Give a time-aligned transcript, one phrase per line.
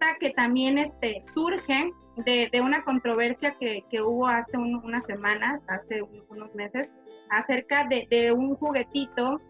[0.00, 1.92] pregunta que también este, surge
[2.24, 6.92] de, una controversia que, hubo hace unas semanas, hace unos meses,
[7.30, 9.40] acerca de, un juguetito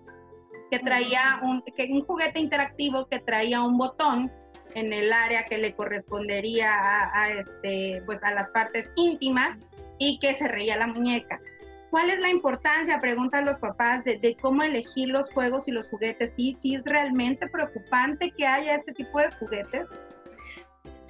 [0.71, 4.31] que traía un, un juguete interactivo que traía un botón
[4.75, 6.71] en el área que le correspondería
[7.13, 9.57] a, este, pues a las partes íntimas
[9.99, 11.41] y que se reía la muñeca.
[11.91, 16.35] ¿Cuál es la importancia, preguntan los papás, de, cómo elegir los juegos y los juguetes?
[16.35, 19.91] ¿Sí, ¿Sí es realmente preocupante que haya este tipo de juguetes?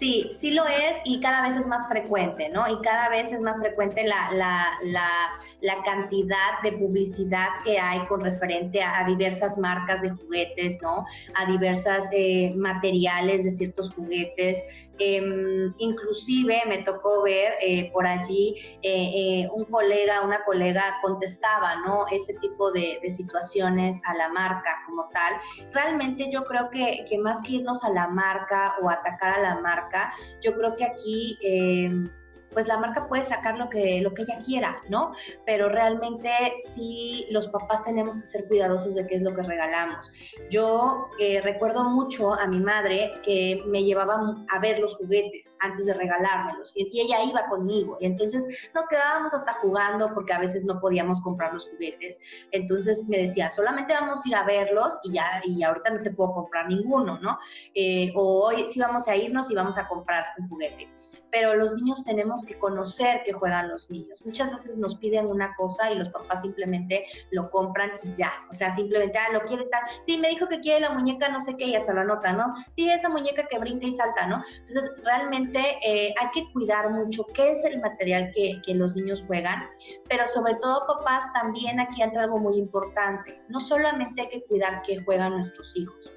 [0.01, 2.67] Sí, sí lo es y cada vez es más frecuente, ¿no?
[2.67, 4.79] Y cada vez es más frecuente la, la,
[5.61, 11.05] la, cantidad de publicidad que hay con referente a, diversas marcas de juguetes, ¿no?
[11.35, 14.63] A diversas eh, materiales de ciertos juguetes.
[15.03, 22.07] Em, inclusive me tocó ver eh, por allí eh, un colega, una colega contestaba, ¿no?
[22.11, 25.35] Ese tipo de, de, situaciones a la marca como tal.
[25.73, 29.61] Realmente yo creo que, que más que irnos a la marca o atacar a la
[29.61, 31.39] marca, yo creo que aquí...
[32.53, 35.13] Pues la marca puede sacar lo que, lo que ella quiera, ¿no?
[35.47, 36.31] Pero realmente
[36.71, 40.11] sí los papás tenemos que ser cuidadosos de qué es lo que regalamos.
[40.51, 45.87] Yo eh, recuerdo mucho a mi madre que me llevaba a ver los juguetes antes
[45.87, 50.41] de regalármelos y, y, ella iba conmigo y entonces nos quedábamos hasta jugando porque a
[50.41, 52.19] veces no podíamos comprar los juguetes.
[52.51, 56.11] Entonces me decía, solamente vamos a ir a verlos y ya, y ahorita no te
[56.11, 57.39] puedo comprar ninguno, ¿no?
[57.75, 61.00] Eh, o hoy sí vamos a irnos y vamos a comprar un juguete
[61.31, 64.25] pero los niños tenemos que conocer que juegan los niños.
[64.25, 68.33] Muchas veces nos piden una cosa y los papás simplemente lo compran y ya.
[68.51, 69.83] O sea, simplemente, ah, lo quiere tal.
[70.05, 72.55] Sí, me dijo que quiere la muñeca, no sé qué, ya se lo anota, ¿no?
[72.71, 74.43] Sí, esa muñeca que brinca y salta, ¿no?
[74.59, 79.25] Entonces, realmente eh, hay que cuidar mucho qué es el material que, que los niños
[79.27, 79.69] juegan,
[80.09, 83.41] pero sobre todo, papás, también aquí entra algo muy importante.
[83.49, 86.11] No solamente hay que cuidar qué juegan nuestros hijos.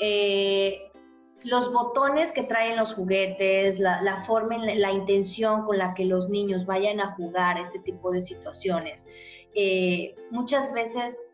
[0.00, 0.87] Eh,
[1.44, 6.66] los botones que traen los juguetes, la, forma, la intención con la que los niños
[6.66, 9.06] vayan a jugar ese tipo de situaciones.
[9.54, 11.28] Eh, muchas veces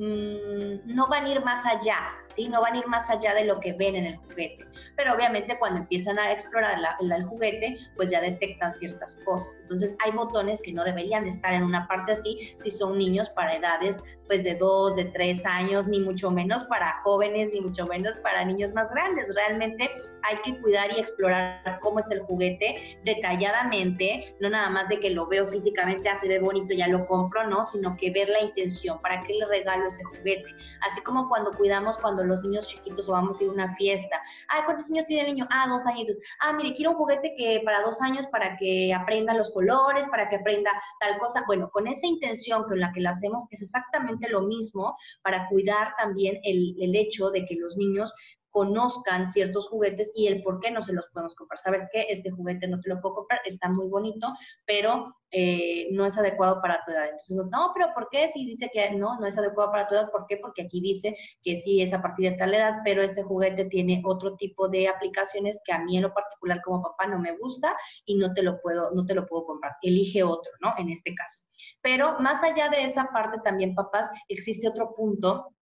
[0.00, 2.48] no van a ir más allá, ¿sí?
[2.48, 4.66] No van a ir más allá de lo que ven en el juguete.
[4.96, 9.58] Pero obviamente cuando empiezan a explorar el juguete, pues ya detectan ciertas cosas.
[9.60, 13.28] Entonces hay botones que no deberían de estar en una parte así si son niños
[13.30, 17.84] para edades pues de dos, de tres años, ni mucho menos para jóvenes, ni mucho
[17.86, 19.34] menos para niños más grandes.
[19.34, 19.90] Realmente
[20.22, 25.10] hay que cuidar y explorar cómo está el juguete detalladamente, no nada más de que
[25.10, 27.64] lo veo físicamente, hace de bonito, ya lo compro, ¿no?
[27.64, 30.54] Sino que ver la intención, para qué le regalo ese juguete.
[30.88, 34.20] Así como cuando cuidamos cuando los niños chiquitos o vamos a ir a una fiesta.
[34.48, 35.46] Ay, ¿cuántos años tiene el niño?
[35.50, 36.16] Ah, dos añitos.
[36.40, 40.28] Ah, mire, quiero un juguete que para dos años para que aprenda los colores, para
[40.28, 40.70] que aprenda
[41.00, 41.44] tal cosa.
[41.46, 45.94] Bueno, con esa intención con la que lo hacemos es exactamente lo mismo para cuidar
[45.98, 48.12] también el, el hecho de que los niños
[48.50, 51.58] conozcan ciertos juguetes y el por qué no se los podemos comprar.
[51.58, 54.28] Sabes que este juguete no te lo puedo comprar, está muy bonito,
[54.66, 57.04] pero eh, no es adecuado para tu edad.
[57.04, 58.28] Entonces, no, pero ¿por qué?
[58.28, 60.38] Si dice que no, no es adecuado para tu edad, ¿por qué?
[60.38, 64.02] Porque aquí dice que sí es a partir de tal edad, pero este juguete tiene
[64.04, 67.76] otro tipo de aplicaciones que a mí en lo particular como papá no me gusta
[68.04, 69.72] y no te lo puedo, no te lo puedo comprar.
[69.82, 70.74] Elige otro, ¿no?
[70.78, 71.40] En este caso.
[71.82, 75.54] Pero más allá de esa parte también, papás, existe otro punto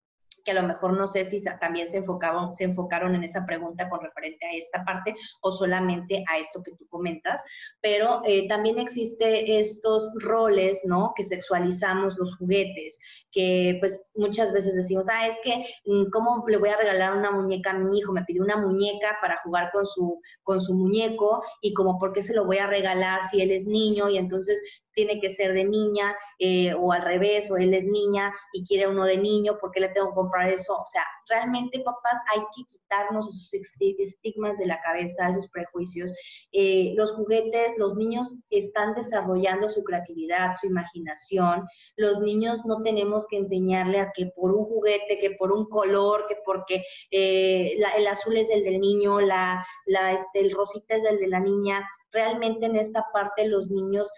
[0.43, 3.89] que a lo mejor no sé si también se enfocaron, se enfocaron en esa pregunta
[3.89, 7.41] con referente a esta parte o solamente a esto que tú comentas,
[7.81, 11.13] pero eh, también existe estos roles, ¿no?
[11.15, 12.97] Que sexualizamos los juguetes,
[13.31, 17.31] que pues muchas veces decimos, ah, es que, mm, ¿cómo le voy a regalar una
[17.31, 18.11] muñeca a mi hijo?
[18.11, 22.21] Me pidió una muñeca para jugar con su, con su muñeco y como, ¿por qué
[22.21, 24.09] se lo voy a regalar si él es niño?
[24.09, 24.61] Y entonces
[24.99, 28.85] tiene que ser de niña eh, o al revés, o él es niña y quiere
[28.85, 30.73] uno de niño, ¿por qué le tengo que comprar eso?
[30.73, 33.53] O sea, realmente papás hay que quitarnos esos
[33.97, 36.11] estigmas de la cabeza, esos prejuicios.
[36.51, 41.65] Eh, los juguetes, los niños están desarrollando su creatividad, su imaginación.
[41.95, 46.25] Los niños no tenemos que enseñarle a que por un juguete, que por un color,
[46.27, 51.05] que porque eh, el azul es el del niño, la, la, este, el rosita es
[51.05, 54.11] el de la niña realmente en esta parte los niños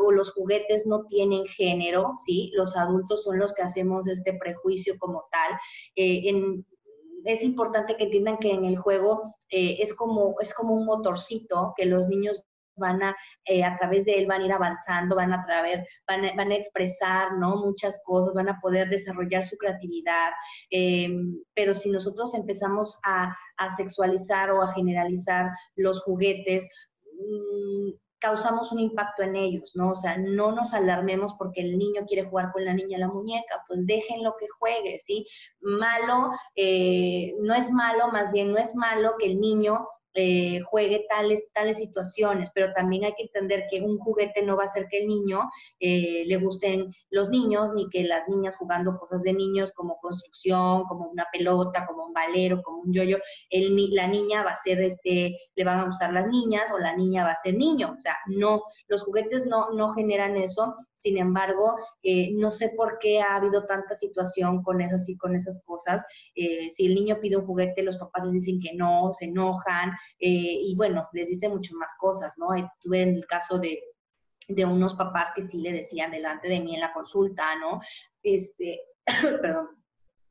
[0.00, 2.50] o los juguetes no tienen género, ¿sí?
[2.54, 5.58] Los adultos son los que hacemos este prejuicio como tal.
[5.96, 6.30] Eh,
[7.24, 11.72] es importante que entiendan que en el juego eh, es, como, es como un motorcito
[11.76, 12.42] que los niños
[12.78, 16.52] van a, eh, a través de él van a ir avanzando, van a, traer, van
[16.52, 17.56] a, expresar, ¿no?
[17.56, 20.30] Muchas cosas, van a poder desarrollar su creatividad,
[20.70, 26.68] em, pero si nosotros empezamos a, a, sexualizar o a generalizar los juguetes,
[27.28, 29.92] Mm, causamos un impacto en ellos, ¿no?
[29.92, 33.64] O sea, no nos alarmemos porque el niño quiere jugar con la niña la muñeca,
[33.68, 35.26] pues déjenlo que juegue, ¿sí?
[35.60, 39.86] Malo, eh, no es malo, más bien no es malo que el niño
[40.20, 44.64] eh, juegue tales, tales situaciones, pero también hay que entender que un juguete no va
[44.64, 45.48] a hacer que el niño
[45.78, 50.82] eh, le gusten los niños, ni que las niñas jugando cosas de niños como construcción,
[50.88, 53.18] como una pelota, como un valero, como un yoyo,
[53.50, 56.96] el, la niña va a ser, este, le van a gustar las niñas o la
[56.96, 61.18] niña va a ser niño, o sea, no, los juguetes no, no generan eso, sin
[61.18, 66.04] embargo, eh, no sé por qué ha habido tanta situación con esas, con esas cosas.
[66.34, 69.90] Eh, si el niño pide un juguete, los papás les dicen que no, se enojan
[70.18, 72.48] eh, y bueno, les dicen mucho más cosas, ¿no?
[72.80, 73.82] Tuve en el caso de,
[74.48, 77.80] de unos papás que sí le decían delante de mí en la consulta, ¿no?
[78.22, 78.80] Este,
[79.40, 79.77] perdón,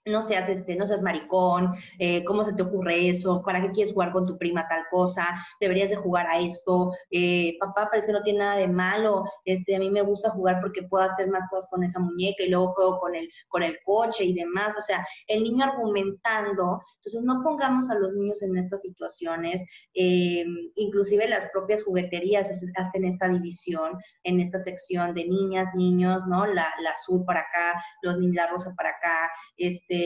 [0.07, 3.93] no seas este, no seas maricón, eh, cómo se te ocurre eso, para qué quieres
[3.93, 5.27] jugar con tu prima tal cosa,
[5.59, 9.75] deberías de jugar a esto, eh, papá parece que no tiene nada de malo, este,
[9.75, 12.73] a mí me gusta jugar porque puedo hacer más cosas con esa muñeca y luego
[12.73, 17.41] juego con el, con el coche y demás, o sea, el niño argumentando, entonces no
[17.43, 19.63] pongamos a los niños en estas situaciones,
[19.93, 20.45] eh,
[20.75, 23.93] inclusive las propias jugueterías hacen esta división
[24.23, 26.45] en esta sección de niñas, niños, ¿no?
[26.45, 29.96] La, la azul para acá, los niños, la rosa para acá, este,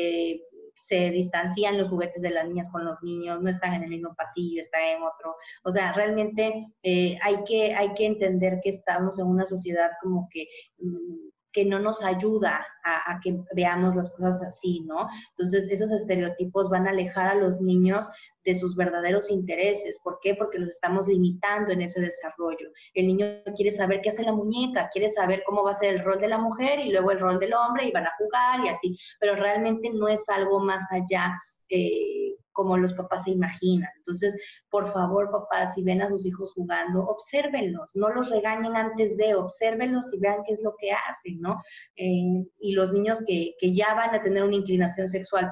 [0.75, 4.13] se distancian los juguetes de las niñas con los niños, no están en el mismo
[4.15, 5.35] pasillo, están en otro.
[5.63, 10.27] O sea, realmente eh, hay, que, hay que entender que estamos en una sociedad como
[10.31, 10.47] que
[10.79, 15.07] mm, que no nos ayuda a, que veamos las cosas así, ¿no?
[15.31, 18.07] Entonces, esos estereotipos van a alejar a los niños
[18.43, 19.99] de sus verdaderos intereses.
[20.03, 20.35] ¿Por qué?
[20.35, 22.71] Porque los estamos limitando en ese desarrollo.
[22.93, 23.25] El niño
[23.55, 26.29] quiere saber qué hace la muñeca, quiere saber cómo va a ser el rol de
[26.29, 29.35] la mujer y luego el rol del hombre y van a jugar y así, pero
[29.35, 31.33] realmente no es algo más allá.
[31.69, 32.20] Eh,
[32.51, 33.89] como los papás se imaginan.
[33.97, 34.35] Entonces,
[34.69, 39.35] por favor, papás, si ven a sus hijos jugando, obsérvenlos, no los regañen antes de,
[39.35, 41.61] obsérvenlos y vean qué es lo que hacen, ¿no?
[41.95, 45.51] Eh, y los niños que, que ya van a tener una inclinación sexual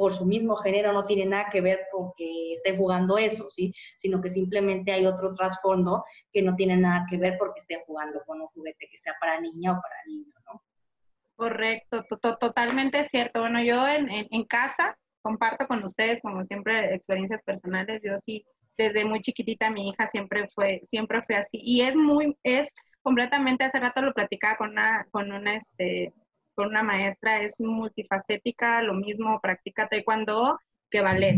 [0.00, 3.70] por su mismo género no tiene nada que ver con que estén jugando eso, ¿sí?
[3.98, 8.22] Sino que simplemente hay otro trasfondo que no tiene nada que ver porque estén jugando
[8.24, 10.62] con un juguete que sea para niña o para niño, ¿no?
[11.36, 13.40] Correcto, totalmente cierto.
[13.40, 18.00] Bueno, yo en, en casa comparto con ustedes, como siempre, experiencias personales.
[18.04, 18.44] Yo sí,
[18.76, 21.60] desde muy chiquitita mi hija siempre fue, siempre fue así.
[21.62, 26.12] Y es muy, es completamente, hace rato lo platicaba con una, con una, este,
[26.54, 30.58] con una maestra, es multifacética, lo mismo, practica taekwondo
[30.90, 31.36] que ballet.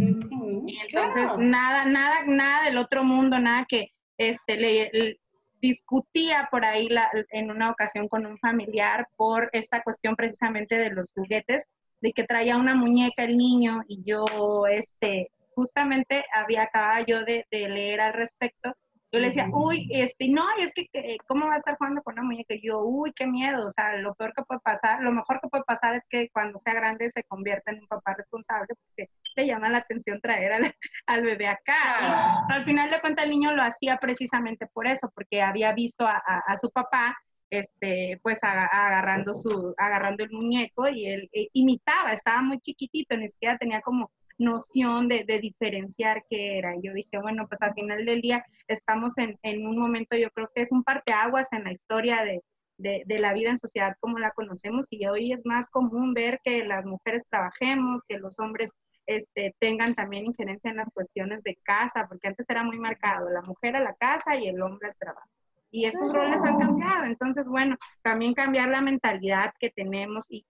[0.66, 5.18] Y entonces, nada, nada, nada del otro mundo, nada que, este, le,
[5.60, 10.90] discutía por ahí la, en una ocasión con un familiar por esta cuestión precisamente de
[10.90, 11.66] los juguetes,
[12.02, 14.26] de que traía una muñeca el niño y yo,
[14.66, 18.74] este, justamente había acabado yo de, leer al respecto.
[19.12, 20.88] Yo le decía, uy, este, no, es que,
[21.28, 22.54] ¿cómo va a estar jugando con una muñeca?
[22.54, 25.48] Y yo, uy, qué miedo, o sea, lo peor que puede pasar, lo mejor que
[25.48, 29.46] puede pasar es que cuando sea grande se convierta en un papá responsable, porque le
[29.46, 30.74] llama la atención traer al,
[31.06, 32.46] al bebé acá.
[32.48, 36.16] al final de cuentas, el niño lo hacía precisamente por eso, porque había visto a,
[36.16, 37.14] a su papá
[37.52, 43.28] este, pues agarrando, su, agarrando el muñeco y él eh, imitaba, estaba muy chiquitito, ni
[43.28, 46.74] siquiera tenía como noción de, diferenciar qué era.
[46.82, 50.62] Yo dije, bueno, pues al final del día estamos en, un momento, yo creo que
[50.62, 52.40] es un parteaguas en la historia de,
[52.78, 56.64] de, la vida en sociedad como la conocemos y hoy es más común ver que
[56.64, 58.70] las mujeres trabajemos, que los hombres
[59.04, 63.42] este, tengan también injerencia en las cuestiones de casa, porque antes era muy marcado, la
[63.42, 65.28] mujer a la casa y el hombre al trabajo
[65.72, 67.04] y esos roles han cambiado.
[67.04, 70.46] Entonces, bueno, también cambiar la mentalidad que tenemos y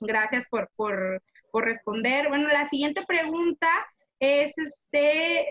[0.00, 2.28] gracias por, por, por responder.
[2.28, 3.68] Bueno, la siguiente pregunta
[4.20, 5.44] es, este,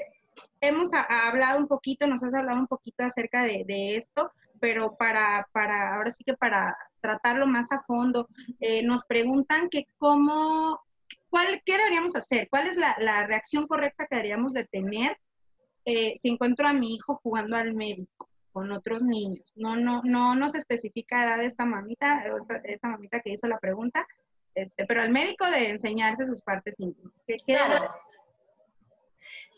[0.62, 5.48] hemos hablado un poquito, nos has hablado un poquito acerca de, de esto, pero para,
[5.52, 8.30] para, ahora sí que para tratarlo más a fondo,
[8.62, 10.80] eh, nos preguntan que cómo,
[11.30, 15.18] cuál, qué deberíamos hacer, cuál es la, la reacción correcta que deberíamos de tener
[15.84, 19.52] eh, si encuentro a mi hijo jugando al médico con otros niños.
[19.56, 23.60] No, no, no nos especifica edad de esta mamita, esta, esta mamita que hizo la
[23.60, 24.08] pregunta,
[24.56, 27.14] este, pero al médico de enseñarse sus partes íntimas.
[27.28, 27.90] ¿Qué, claro.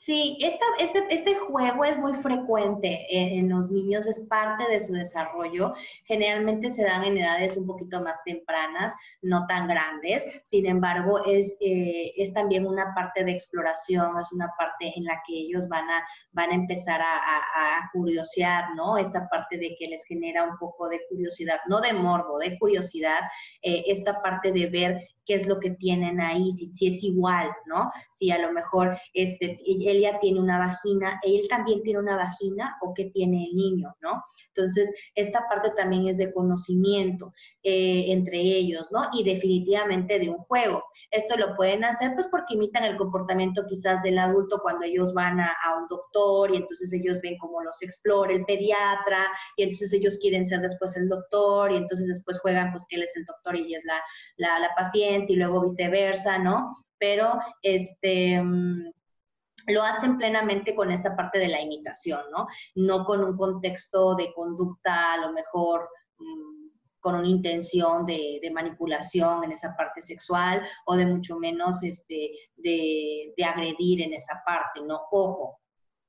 [0.06, 5.74] Sí, este, este, juego es muy frecuente en, los niños, es parte de su desarrollo.
[6.06, 8.94] Generalmente se dan en edades un poquito más tempranas,
[9.24, 10.24] no tan grandes.
[10.44, 15.20] Sin embargo, es, eh, es también una parte de exploración, es una parte en la
[15.28, 19.00] que ellos van a, van a empezar a, a, curiosear, ¿no?
[19.00, 23.22] Esta parte de que les genera un poco de curiosidad, no de morbo, de curiosidad,
[23.64, 27.50] eh, esta parte de ver qué es lo que tienen ahí, si, si es igual,
[27.66, 27.92] ¿no?
[28.12, 29.58] Si a lo mejor este,
[29.96, 34.22] Delia tiene una vagina, él también tiene una vagina o qué tiene el niño, ¿no?
[34.54, 37.34] Entonces, esta parte también es de conocimiento
[37.64, 39.08] eh, entre ellos, ¿no?
[39.14, 40.84] Y definitivamente de un juego.
[41.12, 45.40] Esto lo pueden hacer pues porque imitan el comportamiento quizás del adulto cuando ellos van
[45.40, 50.18] a, un doctor y entonces ellos ven cómo los explora el pediatra y entonces ellos
[50.22, 53.56] quieren ser después el doctor y entonces después juegan pues que él es el doctor
[53.56, 54.02] y ella es la,
[54.38, 56.72] la, la paciente y luego viceversa, ¿no?
[56.98, 58.92] Pero este mm,
[59.67, 62.48] lo hacen plenamente con esta parte de la imitación, ¿no?
[62.75, 66.65] No con un contexto de conducta a lo mejor mm,
[67.00, 73.34] con una intención de, manipulación en esa parte sexual o de mucho menos este, de,
[73.38, 75.01] de agredir en esa parte, ¿no?
[75.12, 75.60] Ojo,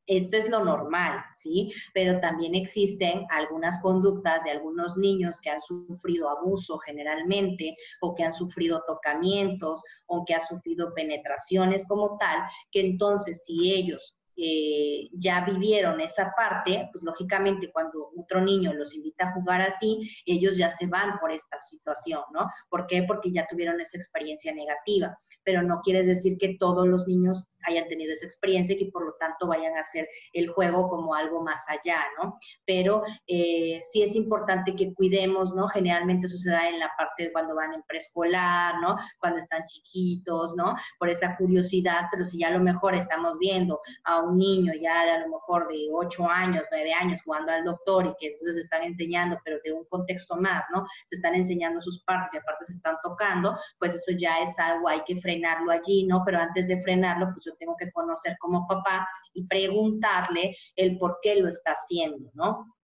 [0.07, 1.73] esto es lo normal, ¿sí?
[1.95, 8.25] Pero también existen algunas conductas de algunos niños que han sufrido abuso generalmente o que
[8.25, 15.09] han sufrido tocamientos o que han sufrido penetraciones como tal, que entonces si ellos eh,
[15.13, 20.57] ya vivieron esa parte, pues lógicamente cuando otro niño los invita a jugar así, ellos
[20.57, 22.47] ya se van por esta situación, ¿no?
[22.69, 23.03] ¿Por qué?
[23.05, 27.89] Porque ya tuvieron esa experiencia negativa, pero no quiere decir que todos los niños hayan
[27.89, 31.43] tenido esa experiencia y que por lo tanto vayan a hacer el juego como algo
[31.43, 32.37] más allá, ¿no?
[32.65, 35.69] Pero eh, sí es importante que cuidemos, ¿no?
[35.69, 38.97] Generalmente sucede en la parte de cuando van en preescolar, ¿no?
[39.19, 40.75] Cuando están chiquitos, ¿no?
[40.99, 45.05] Por esa curiosidad, pero si ya a lo mejor estamos viendo a un niño ya
[45.05, 48.57] de a lo mejor de 8 años, 9 años jugando al doctor y que entonces
[48.57, 50.85] están enseñando, pero de un contexto más, ¿no?
[51.07, 54.89] Se están enseñando sus partes y aparte se están tocando, pues eso ya es algo,
[54.89, 56.23] hay que frenarlo allí, ¿no?
[56.25, 61.19] Pero antes de frenarlo, pues yo tengo que conocer como papá y preguntarle el por
[61.23, 62.76] qué lo está haciendo, ¿no?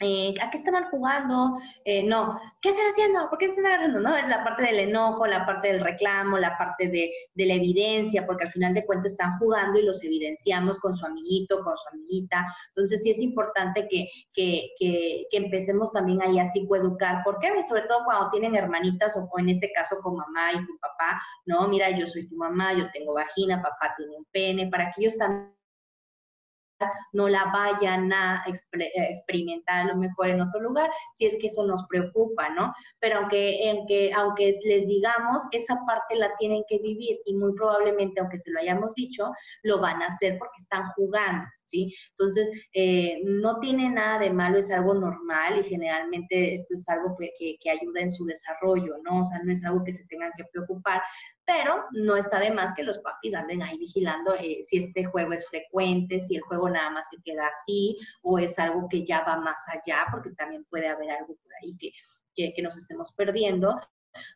[0.00, 1.58] Eh, ¿a qué estaban jugando?
[1.84, 3.28] Eh, no, ¿qué están haciendo?
[3.28, 4.00] ¿Por qué están agarrando?
[4.00, 8.24] No, es la parte del enojo, la parte del reclamo, la parte de, la evidencia,
[8.26, 11.88] porque al final de cuentas están jugando y los evidenciamos con su amiguito, con su
[11.88, 12.46] amiguita.
[12.68, 17.24] Entonces sí es importante que, que, que, empecemos también ahí a psicoeducar.
[17.24, 17.48] ¿Por qué?
[17.68, 21.66] Sobre todo cuando tienen hermanitas o, en este caso con mamá y tu papá, ¿no?
[21.68, 25.16] Mira, yo soy tu mamá, yo tengo vagina, papá tiene un pene, para que ellos
[25.18, 25.57] también
[27.12, 31.48] no la vayan a eh, experimentar a lo mejor en otro lugar, si es que
[31.48, 32.72] eso nos preocupa, ¿no?
[33.00, 38.20] Pero aunque, aunque, aunque les digamos, esa parte la tienen que vivir y muy probablemente,
[38.20, 39.30] aunque se lo hayamos dicho,
[39.62, 41.46] lo van a hacer porque están jugando.
[41.68, 41.94] ¿sí?
[42.10, 47.16] Entonces, eh, no tiene nada de malo, es algo normal y generalmente esto es algo
[47.18, 47.30] que,
[47.60, 49.20] que, ayuda en su desarrollo, ¿no?
[49.20, 51.02] O sea, no es algo que se tengan que preocupar,
[51.48, 55.32] pero no está de más que los papis anden ahí vigilando eh, si este juego
[55.32, 59.24] es frecuente, si el juego nada más se queda así o es algo que ya
[59.24, 61.90] va más allá, porque también puede haber algo por ahí que,
[62.34, 63.80] que, que nos estemos perdiendo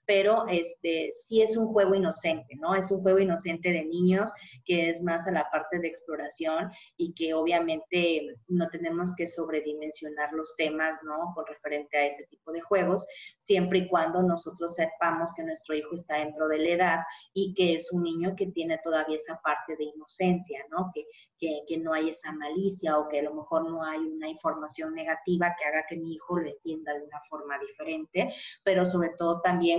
[0.07, 2.75] pero este sí es un juego inocente, ¿no?
[2.75, 4.33] Es un juego inocente de niños
[4.65, 10.33] que es más a la parte de exploración y que obviamente no tenemos que sobredimensionar
[10.33, 11.33] los temas, ¿no?
[11.35, 13.07] Con referente a ese tipo de juegos,
[13.39, 16.99] siempre y cuando nosotros sepamos que nuestro hijo está dentro de la edad
[17.33, 20.91] y que es un niño que tiene todavía esa parte de inocencia, ¿no?
[20.95, 21.07] Que,
[21.39, 24.95] que, que no hay esa malicia o que a lo mejor no hay una información
[24.95, 28.33] negativa que haga que mi hijo lo entienda de una forma diferente,
[28.65, 29.72] pero sobre todo también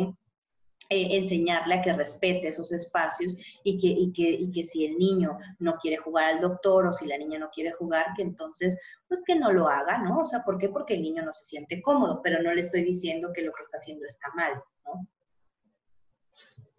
[0.90, 4.98] eh, enseñarle a que respete esos espacios y que, y, que, y que si el
[4.98, 8.78] niño no quiere jugar al doctor o si la niña no quiere jugar, que entonces,
[9.08, 10.20] pues que no lo haga, ¿no?
[10.20, 10.70] O sea, ¿por qué?
[10.70, 13.62] Porque el niño no se siente cómodo, pero no le estoy diciendo que lo que
[13.62, 14.54] está haciendo está mal,
[14.86, 15.08] ¿no?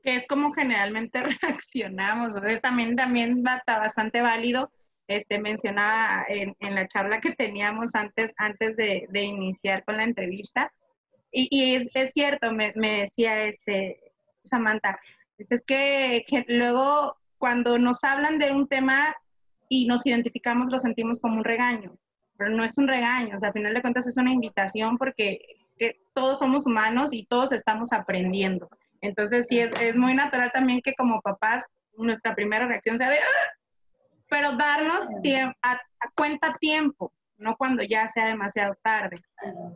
[0.02, 4.71] Que es como generalmente reaccionamos, o sea, también, también está bastante válido
[5.06, 10.04] este, mencionaba en, en, la charla que teníamos antes, antes de, de, iniciar con la
[10.04, 10.73] entrevista,
[11.34, 14.00] y, es, es, cierto, me, me, decía este,
[14.44, 14.98] Samantha,
[15.38, 19.14] es que, que luego cuando nos hablan de un tema
[19.68, 21.96] y nos identificamos, lo sentimos como un regaño,
[22.36, 25.40] pero no es un regaño, o sea, al final de cuentas es una invitación porque
[25.76, 28.68] que todos somos humanos y todos estamos aprendiendo.
[29.00, 31.64] Entonces, sí, es, es muy natural también que como papás
[31.96, 33.52] nuestra primera reacción sea de, ¡Ah!",
[34.28, 35.04] pero darnos
[35.62, 37.12] a, a cuenta tiempo,
[37.44, 39.18] no cuando ya sea demasiado tarde.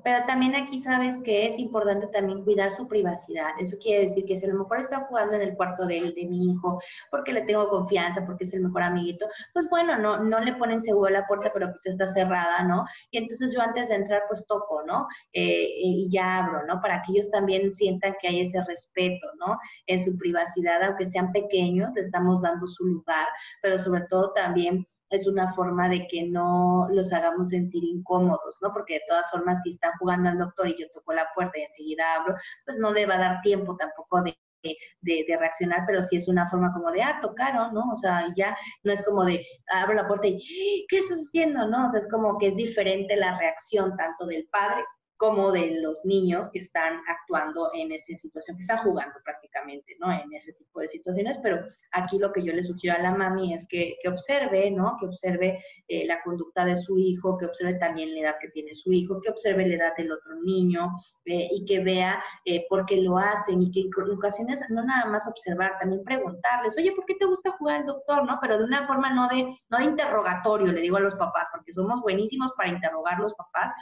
[0.03, 3.51] Pero también aquí sabes que es importante también cuidar su privacidad.
[3.61, 6.27] Eso quiere decir que si a lo mejor está jugando en el cuarto de, de
[6.27, 10.41] mi hijo, porque le tengo confianza, porque es el mejor amiguito, pues bueno, no, no
[10.41, 12.87] le ponen seguro la puerta, pero quizás está cerrada, ¿no?
[13.11, 15.07] Y entonces yo antes de entrar, pues toco, ¿no?
[15.35, 16.81] Eh, y ya abro, ¿no?
[16.81, 19.59] Para que ellos también sientan que hay ese respeto, ¿no?
[19.87, 23.27] En su privacidad, aunque sean pequeños, le estamos dando su lugar,
[23.63, 28.73] pero sobre todo también es una forma de que no los hagamos sentir incómodos, ¿no?
[28.73, 31.63] Porque de todas formas, si están jugando al doctor y yo toco la puerta y
[31.63, 32.35] enseguida abro,
[32.65, 36.29] pues no le va a dar tiempo tampoco de de, de, reaccionar, pero sí es
[36.29, 37.93] una forma como de, ah, tocaron, ¿no?
[37.93, 41.69] O sea, ya no es como de, abro la puerta y, ¿qué estás haciendo?
[41.69, 41.87] ¿No?
[41.87, 44.85] O sea, es como que es diferente la reacción tanto del padre
[45.19, 50.13] como de los niños que están actuando en esa situación, que están jugando prácticamente, ¿no?
[50.13, 51.59] En ese tipo de situaciones, pero
[51.93, 54.97] aquí lo que yo le sugiero a la mami es que, que observe, ¿no?
[54.99, 55.59] Que observe
[55.89, 59.21] eh, la conducta de su hijo, que observe también la edad que tiene su hijo,
[59.21, 60.93] que observe la edad del otro niño
[61.25, 65.07] eh, y que vea eh, por qué lo hacen y que en ocasiones no nada
[65.07, 68.39] más observar, también preguntarles, oye, ¿por qué te gusta jugar al doctor, no?
[68.41, 71.73] Pero de una forma no de, no de interrogatorio, le digo a los papás, porque
[71.73, 73.73] somos buenísimos para interrogar los papás,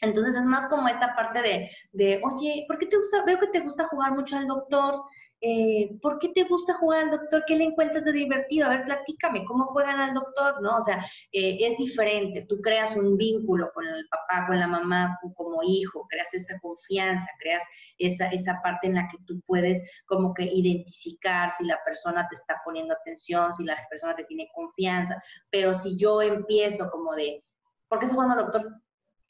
[0.00, 3.22] entonces es más como esta parte de, de, oye, ¿por qué te gusta?
[3.24, 5.02] Veo que te gusta jugar mucho al doctor.
[5.42, 7.44] Eh, ¿Por qué te gusta jugar al doctor?
[7.46, 8.66] ¿Qué le encuentras de divertido?
[8.66, 10.60] A ver, platícame, ¿cómo juegan al doctor?
[10.62, 10.76] ¿No?
[10.76, 12.46] O sea, eh, es diferente.
[12.48, 17.26] Tú creas un vínculo con el papá, con la mamá, como hijo, creas esa confianza,
[17.38, 17.64] creas
[17.98, 22.36] esa, esa parte en la que tú puedes como que identificar si la persona te
[22.36, 25.22] está poniendo atención, si la persona te tiene confianza.
[25.50, 27.42] Pero si yo empiezo como de,
[27.88, 28.80] ¿por qué estás jugando al doctor?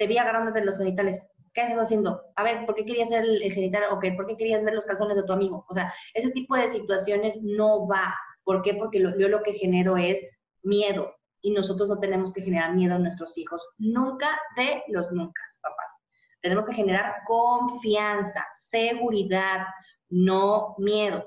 [0.00, 1.30] Te vi agarrándote los genitales.
[1.52, 2.22] ¿Qué estás haciendo?
[2.34, 3.82] A ver, ¿por qué querías ver el, genital?
[3.90, 5.66] ¿O ¿por qué querías ver los calzones de tu amigo?
[5.68, 8.14] O sea, ese tipo de situaciones no va.
[8.42, 8.72] ¿Por qué?
[8.72, 10.18] Porque yo lo que genero es
[10.62, 11.14] miedo.
[11.42, 13.62] Y nosotros no tenemos que generar miedo a nuestros hijos.
[13.76, 15.92] Nunca de los nunca, papás.
[16.40, 19.66] Tenemos que generar confianza, seguridad,
[20.08, 21.26] no miedo.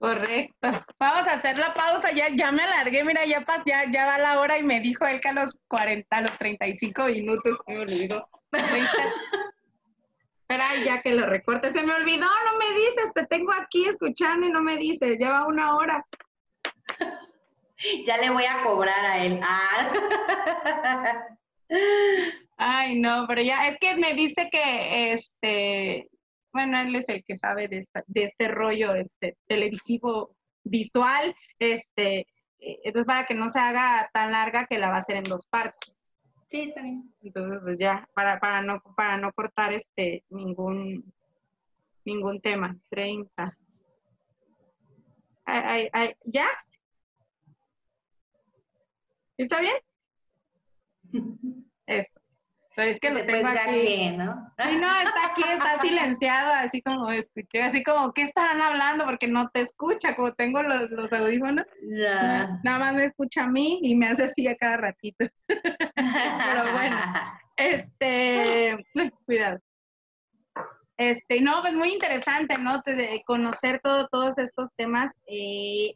[0.00, 0.68] Correcto.
[0.98, 2.10] Vamos a hacer la pausa.
[2.12, 5.06] Ya, ya me alargué, mira, ya, pas, ya, ya va la hora y me dijo
[5.06, 8.26] él que a los 40, a los 35 minutos, me olvidó.
[10.40, 14.46] Espera, ya que lo recorte, se me olvidó, no me dices, te tengo aquí escuchando
[14.46, 16.04] y no me dices, ya va una hora.
[18.06, 19.40] Ya le voy a cobrar a él.
[19.42, 19.92] Ah.
[22.56, 26.10] Ay, no, pero ya, es que me dice que este
[26.52, 32.20] bueno, él es el que sabe de, este rollo este, televisivo visual, este,
[32.58, 35.24] eh, entonces para que no se haga tan larga que la va a hacer en
[35.24, 35.98] dos partes.
[36.46, 37.14] Sí, está bien.
[37.22, 41.12] Entonces, pues ya, para, para, no, para no cortar este ningún,
[42.04, 42.76] ningún tema.
[42.88, 43.56] 30.
[45.44, 46.48] Ay, ay, ¿Ya?
[49.36, 49.76] ¿Está bien?
[51.86, 52.20] Eso.
[52.76, 54.10] Pero es que lo tengo aquí.
[54.16, 54.52] ¿no?
[54.58, 59.04] Sí, no, está aquí, está silenciado, así como escuché, así como, ¿qué estarán hablando?
[59.04, 61.66] Porque no te escucha, como tengo los, los audífonos.
[62.62, 65.26] Nada más me escucha a mí y me hace así a cada ratito.
[65.48, 66.96] Pero bueno,
[67.56, 68.84] este,
[69.26, 69.60] cuidado.
[71.00, 72.82] Este, no, pues muy interesante, ¿no?
[72.84, 75.10] De conocer todo, todos estos temas.
[75.26, 75.94] Eh,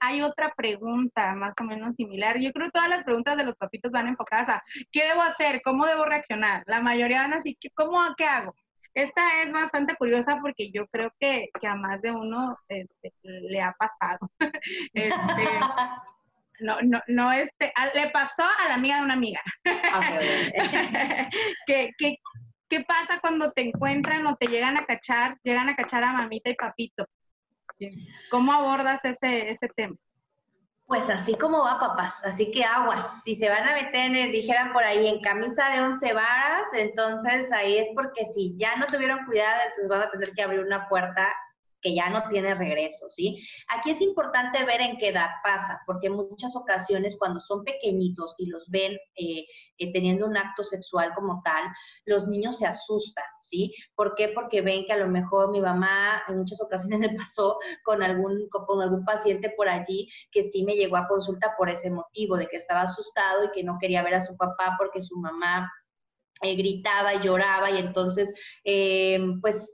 [0.00, 2.40] hay otra pregunta más o menos similar.
[2.40, 5.60] Yo creo que todas las preguntas de los papitos van enfocadas a ¿qué debo hacer?
[5.62, 6.62] ¿Cómo debo reaccionar?
[6.66, 8.54] La mayoría van así, ¿cómo, qué hago?
[8.94, 13.74] Esta es bastante curiosa porque yo creo que, a más de uno este, le ha
[13.78, 14.20] pasado.
[14.94, 15.48] este,
[16.60, 19.42] no, no, no, este, le pasó a la amiga de una amiga.
[21.66, 22.16] que, que,
[22.68, 26.50] ¿Qué pasa cuando te encuentran o te llegan a cachar, llegan a cachar a mamita
[26.50, 27.06] y papito?
[28.30, 29.96] ¿Cómo abordas ese, ese tema?
[30.86, 32.22] Pues así como va, papás.
[32.24, 33.22] Así que aguas.
[33.24, 37.78] Si se van a meter, dijeran por ahí, en camisa de once varas, entonces ahí
[37.78, 41.34] es porque si ya no tuvieron cuidado, entonces van a tener que abrir una puerta
[41.84, 43.46] que ya no tiene regreso, ¿sí?
[43.68, 48.46] Aquí es importante ver en qué edad pasa, porque muchas ocasiones cuando son pequeñitos y
[48.46, 49.44] los ven eh,
[49.76, 51.62] eh, teniendo un acto sexual como tal,
[52.06, 53.70] los niños se asustan, ¿sí?
[53.94, 54.30] ¿Por qué?
[54.30, 58.48] Porque ven que a lo mejor mi mamá en muchas ocasiones me pasó con algún,
[58.48, 62.46] con algún paciente por allí que sí me llegó a consulta por ese motivo, de
[62.46, 65.70] que estaba asustado y que no quería ver a su papá porque su mamá
[66.40, 68.32] eh, gritaba y lloraba y entonces,
[69.42, 69.70] pues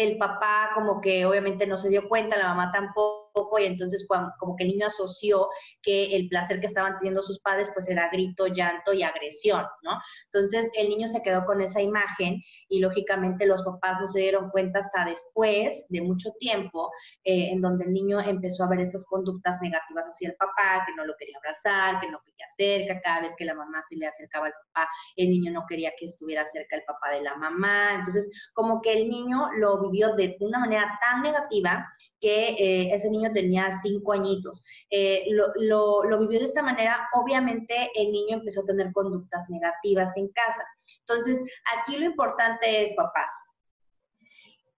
[0.00, 3.19] el papá como que obviamente no se dio cuenta, la mamá tampoco,
[3.58, 4.06] y entonces
[4.38, 5.48] como que el niño asoció
[5.82, 9.92] que el placer que estaban teniendo sus padres pues era grito, llanto y agresión, ¿no?
[10.32, 14.50] Entonces el niño se quedó con esa imagen y lógicamente los papás no se dieron
[14.50, 16.90] cuenta hasta después de mucho tiempo
[17.24, 20.94] eh, en donde el niño empezó a ver estas conductas negativas hacia el papá, que
[20.94, 24.06] no lo quería abrazar, que no quería cerca, cada vez que la mamá se le
[24.06, 27.94] acercaba al papá, el niño no quería que estuviera cerca el papá de la mamá,
[27.94, 31.86] entonces como que el niño lo vivió de, una manera tan negativa
[32.20, 34.64] que eh, ese niño tenía cinco añitos.
[34.90, 40.16] Eh, lo, lo vivió de esta manera, obviamente el niño empezó a tener conductas negativas
[40.16, 40.64] en casa.
[41.00, 41.44] Entonces,
[41.76, 43.30] aquí lo importante es, papás,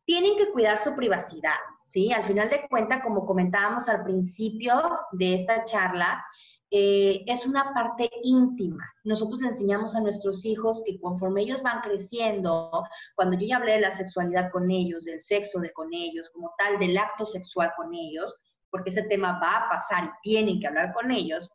[0.05, 2.13] tienen que cuidar su privacidad, ¿sí?
[2.13, 6.25] Al final de cuentas, como comentábamos al principio de esta charla,
[6.75, 8.83] eh, es una parte íntima.
[9.05, 12.71] Nosotros le enseñamos a nuestros hijos que conforme ellos van creciendo,
[13.15, 16.55] cuando yo ya hablé de la sexualidad con ellos, del sexo de con ellos, como
[16.57, 18.35] tal, del acto sexual con ellos,
[18.71, 21.51] porque ese tema va a pasar y tienen que hablar con ellos,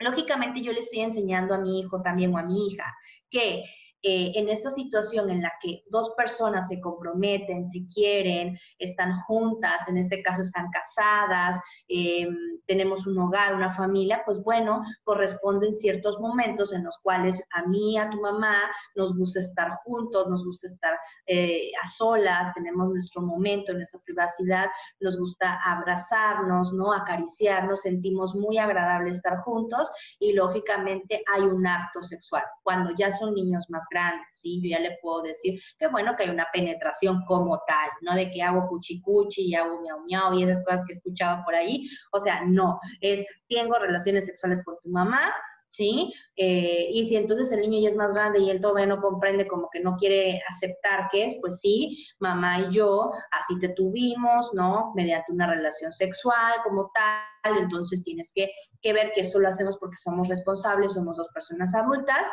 [0.00, 2.84] lógicamente yo le estoy enseñando a mi hijo también o a mi hija
[3.30, 3.64] que
[4.08, 9.88] eh, en esta situación en la que dos personas se comprometen, se quieren, están juntas,
[9.88, 12.36] en este caso están casadas, em,
[12.68, 17.98] tenemos un hogar, una familia, pues bueno, corresponden ciertos momentos en los cuales a mí,
[17.98, 18.56] a tu mamá,
[18.94, 24.68] nos gusta estar juntos, nos gusta estar eh, a solas, tenemos nuestro momento, nuestra privacidad,
[25.00, 26.92] nos gusta abrazarnos, ¿no?
[26.92, 29.90] Acariciarnos, sentimos muy agradable estar juntos
[30.20, 32.44] y lógicamente hay un acto sexual.
[32.62, 33.95] Cuando ya son niños más grandes,
[34.30, 34.60] ¿sí?
[34.62, 38.30] Yo ya le puedo decir que bueno, que hay una penetración como tal, no de
[38.30, 41.88] que hago cuchicuchi y hago miau miau y esas cosas que he escuchado por ahí,
[42.12, 45.32] o sea, no, es tengo relaciones sexuales con tu mamá,
[45.68, 46.12] ¿sí?
[46.36, 49.46] Eh, y si entonces el niño ya es más grande y él todavía no comprende,
[49.46, 54.50] como que no quiere aceptar que es, pues sí, mamá y yo, así te tuvimos,
[54.54, 54.92] ¿no?
[54.94, 59.76] Mediante una relación sexual como tal, entonces tienes que, que ver que esto lo hacemos
[59.78, 62.26] porque somos responsables, somos dos personas adultas,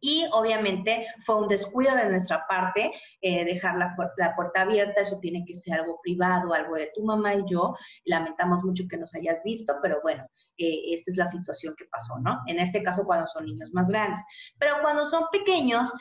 [0.00, 5.18] y obviamente fue un descuido de nuestra parte eh, dejar la, la, puerta abierta, eso
[5.20, 7.74] tiene que ser algo privado, algo de tu mamá y yo.
[8.04, 10.24] Lamentamos mucho que nos hayas visto, pero bueno,
[10.58, 12.40] eh, esta es la situación que pasó, ¿no?
[12.46, 14.22] En este caso cuando son niños más grandes.
[14.58, 15.92] Pero cuando son pequeños,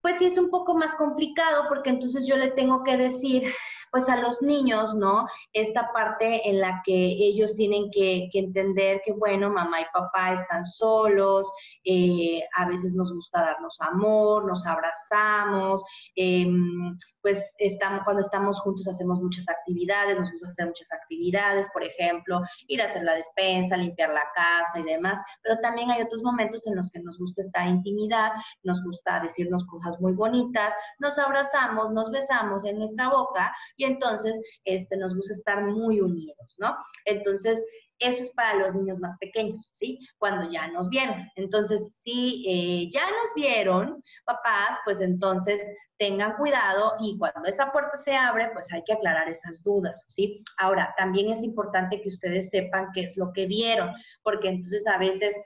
[0.00, 3.52] pues sí es un poco más complicado porque entonces yo le tengo que decir,
[3.94, 5.24] pues a los niños, ¿no?
[5.52, 10.64] Esta parte en la que ellos tienen que, entender que, bueno, mamá y papá están
[10.64, 11.48] solos,
[11.84, 15.84] eh, a veces nos gusta darnos amor, nos abrazamos,
[16.16, 21.84] em, pues estamos, cuando estamos juntos hacemos muchas actividades, nos gusta hacer muchas actividades, por
[21.84, 26.24] ejemplo, ir a hacer la despensa, limpiar la casa y demás, pero también hay otros
[26.24, 28.32] momentos en los que nos gusta estar intimidad,
[28.64, 34.40] nos gusta decirnos cosas muy bonitas, nos abrazamos, nos besamos en nuestra boca y entonces
[34.64, 36.76] este, nos gusta estar muy unidos, ¿no?
[37.04, 37.62] Entonces,
[38.00, 39.98] eso es para los niños más pequeños, ¿sí?
[40.18, 41.28] Cuando ya nos vieron.
[41.36, 45.62] Entonces, si eh, ya nos vieron, papás, pues entonces
[45.98, 50.42] tengan cuidado y cuando esa puerta se abre, pues hay que aclarar esas dudas, ¿sí?
[50.58, 53.92] Ahora, también es importante que ustedes sepan qué es lo que vieron,
[54.22, 55.36] porque entonces a veces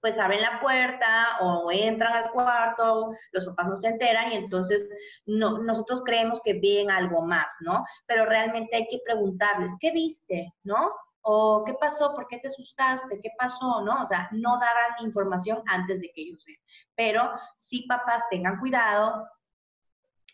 [0.00, 4.88] pues abren la puerta o entran al cuarto, los papás no se enteran y entonces
[5.26, 7.84] no, nosotros creemos que ven algo más, ¿no?
[8.06, 10.54] Pero realmente hay que preguntarles, ¿qué viste?
[10.62, 10.92] ¿No?
[11.30, 14.00] o qué pasó, por qué te asustaste, qué pasó, ¿no?
[14.00, 16.56] O sea, no darán información antes de que ellos sean.
[16.94, 19.26] Pero sí, papás, tengan cuidado,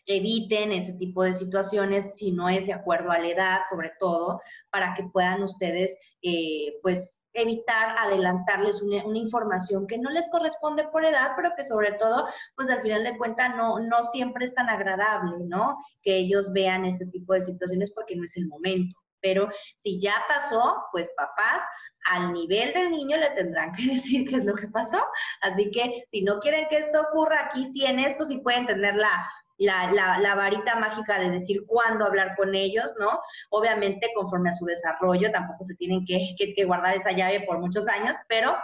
[0.05, 4.41] eviten ese tipo de situaciones si no es de acuerdo a la edad, sobre todo,
[4.69, 11.05] para que puedan ustedes, eh, pues, evitar adelantarles una, información que no les corresponde por
[11.05, 14.69] edad, pero que sobre todo, pues al final de cuentas no, no siempre es tan
[14.69, 15.77] agradable, ¿no?
[16.01, 18.95] Que ellos vean este tipo de situaciones porque no es el momento.
[19.21, 21.63] Pero si ya pasó, pues papás,
[22.11, 25.03] al nivel del niño le tendrán que decir qué es lo que pasó.
[25.41, 28.95] Así que si no quieren que esto ocurra, aquí sí en esto sí pueden tener
[28.95, 33.19] la, la, la, varita mágica de decir cuándo hablar con ellos, ¿no?
[33.49, 37.87] Obviamente conforme a su desarrollo, tampoco se tienen que, que, guardar esa llave por muchos
[37.87, 38.55] años, pero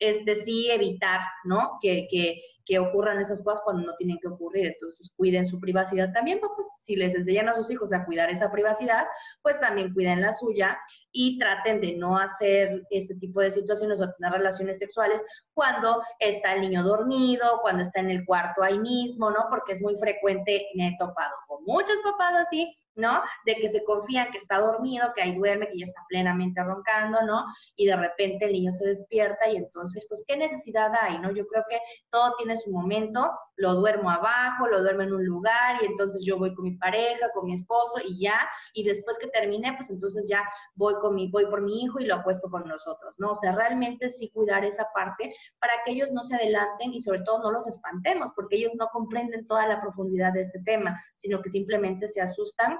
[0.00, 1.78] este sí evitar, ¿no?
[1.80, 4.66] Que, que, que ocurran esas cosas cuando no tienen que ocurrir.
[4.66, 8.50] Entonces, cuiden su privacidad también, pues si les enseñan a sus hijos a cuidar esa
[8.50, 9.04] privacidad,
[9.42, 10.78] pues también cuiden la suya
[11.12, 16.54] y traten de no hacer este tipo de situaciones o tener relaciones sexuales cuando está
[16.54, 19.46] el niño dormido, cuando está en el cuarto ahí mismo, ¿no?
[19.50, 23.22] Porque es muy frecuente, me he topado con muchos papás así, ¿no?
[23.44, 27.22] De que se confían que está dormido, que ahí duerme, que ya está plenamente roncando,
[27.22, 27.44] ¿no?
[27.76, 31.30] Y de repente el niño se despierta y entonces, pues, ¿qué necesidad hay, no?
[31.32, 31.78] Yo creo que
[32.10, 36.38] todo tiene su momento, lo duermo abajo, lo duermo en un lugar y entonces yo
[36.38, 40.26] voy con mi pareja, con mi esposo y ya, y después que termine, pues entonces
[40.28, 40.42] ya
[40.76, 43.32] voy con mi, voy por mi hijo y lo apuesto con nosotros, ¿no?
[43.32, 47.20] O sea, realmente sí cuidar esa parte para que ellos no se adelanten y sobre
[47.20, 51.42] todo no los espantemos, porque ellos no comprenden toda la profundidad de este tema, sino
[51.42, 52.78] que simplemente se asustan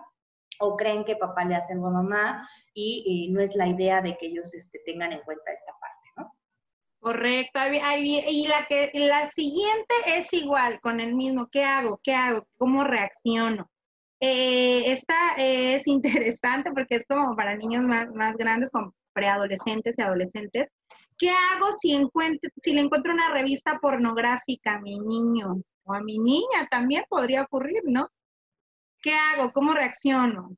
[0.61, 4.16] o creen que papá le hace algo a mamá y, no es la idea de
[4.16, 6.00] que ellos este, tengan en cuenta esta parte.
[7.01, 7.61] Correcto.
[7.73, 11.49] Y la, que, la siguiente es igual, con el mismo.
[11.51, 11.99] ¿Qué hago?
[12.03, 12.47] ¿Qué hago?
[12.59, 13.71] ¿Cómo reacciono?
[14.21, 20.03] Eh, esta es interesante porque es como para niños más, más grandes, como preadolescentes y
[20.03, 20.73] adolescentes.
[21.19, 26.01] ¿Qué hago si, encuentro, si le encuentro una revista pornográfica a mi niño o a
[26.01, 26.67] mi niña?
[26.71, 28.09] También podría ocurrir, ¿no?
[29.03, 29.53] ¿Qué hago?
[29.53, 30.57] ¿Cómo reacciono?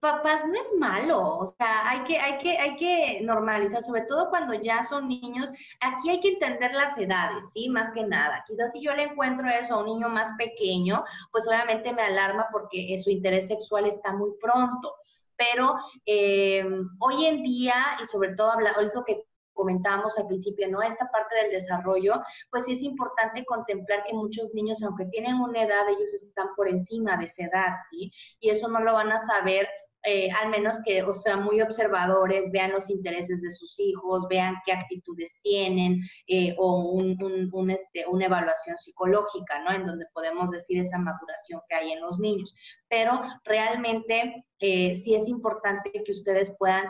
[0.00, 4.30] Papás no es malo, o sea, hay que, hay que, hay que normalizar, sobre todo
[4.30, 7.68] cuando ya son niños, aquí hay que entender las edades, ¿sí?
[7.68, 8.44] Más que nada.
[8.46, 12.46] Quizás si yo le encuentro eso a un niño más pequeño, pues obviamente me alarma
[12.52, 14.94] porque su interés sexual está muy pronto.
[15.36, 16.64] Pero eh,
[16.98, 20.80] hoy en día, y sobre todo habla, lo que comentábamos al principio, ¿no?
[20.80, 25.62] Esta parte del desarrollo, pues sí es importante contemplar que muchos niños, aunque tienen una
[25.62, 28.12] edad, ellos están por encima de esa edad, ¿sí?
[28.38, 29.68] Y eso no lo van a saber
[30.04, 34.54] eh, al menos que, o sea, muy observadores, vean los intereses de sus hijos, vean
[34.64, 39.72] qué actitudes tienen, eh, o un, este, una evaluación psicológica, ¿no?
[39.72, 42.54] En donde podemos decir esa maduración que hay en los niños.
[42.88, 46.86] Pero realmente eh, sí es importante que ustedes puedan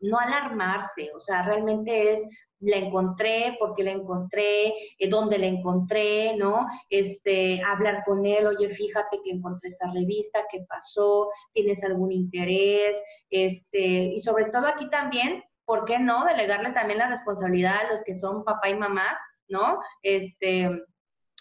[0.00, 2.26] no alarmarse, o sea, realmente es
[2.60, 4.68] la encontré, porque la encontré,
[4.98, 6.66] eh, dónde la encontré, ¿no?
[6.88, 11.30] Este, hablar con él, oye, fíjate que encontré esta revista, ¿qué pasó?
[11.52, 13.02] ¿Tienes algún interés?
[13.30, 16.24] Este, y sobre todo aquí también, ¿por qué no?
[16.24, 19.18] Delegarle también la responsabilidad a los que son papá y mamá,
[19.48, 19.78] ¿no?
[20.02, 20.70] Este,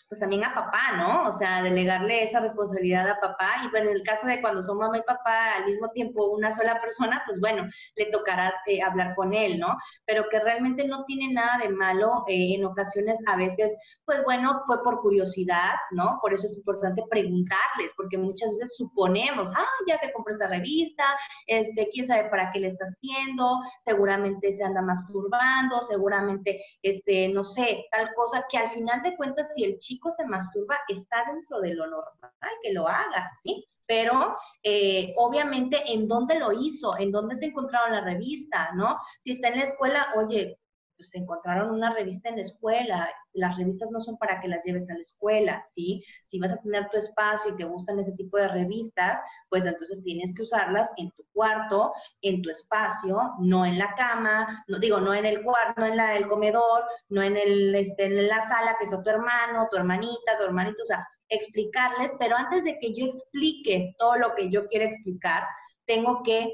[0.09, 1.29] pues también a papá, ¿no?
[1.29, 3.61] O sea, delegarle esa responsabilidad a papá.
[3.63, 6.51] Y bueno, en el caso de cuando son mamá y papá al mismo tiempo una
[6.51, 9.77] sola persona, pues bueno, le tocarás eh, hablar con él, ¿no?
[10.05, 12.23] Pero que realmente no tiene nada de malo.
[12.27, 16.17] Eh, en ocasiones, a veces, pues bueno, fue por curiosidad, ¿no?
[16.23, 21.03] Por eso es importante preguntarles, porque muchas veces suponemos, ah, ya se compró esa revista,
[21.45, 27.43] este, quién sabe para qué le está haciendo, seguramente se anda masturbando, seguramente, este, no
[27.43, 31.59] sé, tal cosa que al final de cuentas, si el chico se masturba, está dentro
[31.61, 33.65] de lo normal que lo haga, ¿sí?
[33.87, 38.99] Pero eh, obviamente en dónde lo hizo, en dónde se encontraron la revista, ¿no?
[39.19, 40.58] Si está en la escuela, oye,
[40.99, 43.09] pues encontraron una revista en la escuela.
[43.31, 46.03] Las revistas no son para que las lleves a la escuela, ¿sí?
[46.25, 50.03] Si vas a tener tu espacio y te gustan ese tipo de revistas, pues entonces
[50.03, 54.99] tienes que usarlas en tu cuarto, en tu espacio, no en la cama, no digo,
[54.99, 58.45] no en el cuarto, no en la, el comedor, no en, el, este, en la
[58.49, 62.77] sala que está tu hermano, tu hermanita, tu hermanito, o sea, explicarles, pero antes de
[62.77, 65.43] que yo explique todo lo que yo quiero explicar,
[65.85, 66.53] tengo que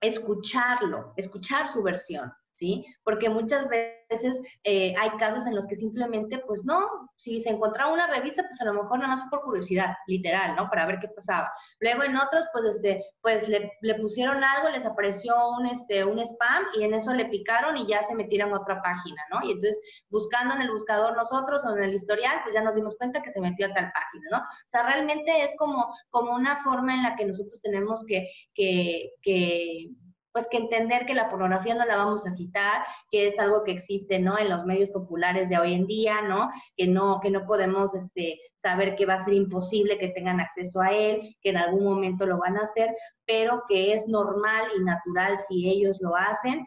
[0.00, 2.84] escucharlo, escuchar su versión, ¿sí?
[3.02, 7.92] Porque muchas veces eh, hay casos en los que simplemente, pues no, si se encontraba
[7.92, 10.68] una revista, pues a lo mejor nada más por curiosidad, literal, ¿no?
[10.68, 11.52] Para ver qué pasaba.
[11.80, 16.18] Luego en otros, pues, este, pues le, le, pusieron algo, les apareció un, este, un
[16.20, 19.40] spam y en eso le picaron y ya se metieron a otra página, ¿no?
[19.46, 22.94] Y entonces, buscando en el buscador nosotros o en el historial, pues ya nos dimos
[22.96, 24.38] cuenta que se metió a tal página, ¿no?
[24.38, 29.10] O sea, realmente es como, como una forma en la que nosotros tenemos que, que,
[29.22, 29.88] que
[30.34, 33.70] pues que entender que la pornografía no la vamos a quitar, que es algo que
[33.70, 34.36] existe, ¿no?
[34.36, 36.50] En los medios populares de hoy en día, ¿no?
[36.76, 40.80] Que no, que no podemos este, saber que va a ser imposible que tengan acceso
[40.80, 42.92] a él, que en algún momento lo van a hacer,
[43.24, 46.66] pero que es normal y natural si ellos lo hacen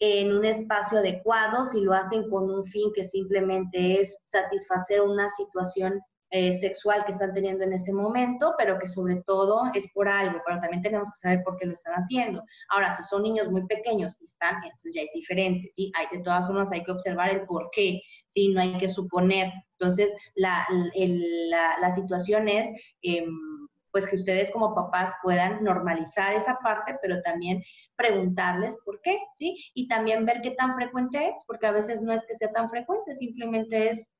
[0.00, 5.30] en un espacio adecuado, si lo hacen con un fin que simplemente es satisfacer una
[5.30, 5.98] situación
[6.30, 10.42] eh, sexual que están teniendo en ese momento, pero que sobre todo es por algo,
[10.44, 12.42] pero también tenemos que saber por qué lo están haciendo.
[12.68, 15.90] Ahora, si son niños muy pequeños y están, entonces ya es diferente, ¿sí?
[15.96, 18.48] Hay, de todas formas hay que observar el por qué, ¿sí?
[18.50, 19.50] No hay que suponer.
[19.78, 20.66] Entonces, la,
[21.80, 22.68] la, situación es...
[23.00, 23.26] Em,
[23.90, 27.62] pues que ustedes como papás puedan normalizar esa parte, pero también
[27.96, 29.56] preguntarles por qué, ¿sí?
[29.72, 32.68] Y también ver qué tan frecuente es, porque a veces no es que sea tan
[32.68, 34.10] frecuente, simplemente es,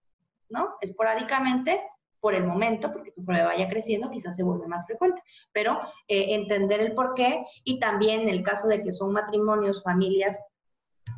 [0.49, 0.71] ¿no?
[0.81, 1.79] Esporádicamente
[2.21, 6.81] por el momento, porque prueba vaya creciendo, quizás se vuelve más frecuente, pero eh, entender
[6.81, 10.41] el por qué y también en el caso de que son matrimonios, familias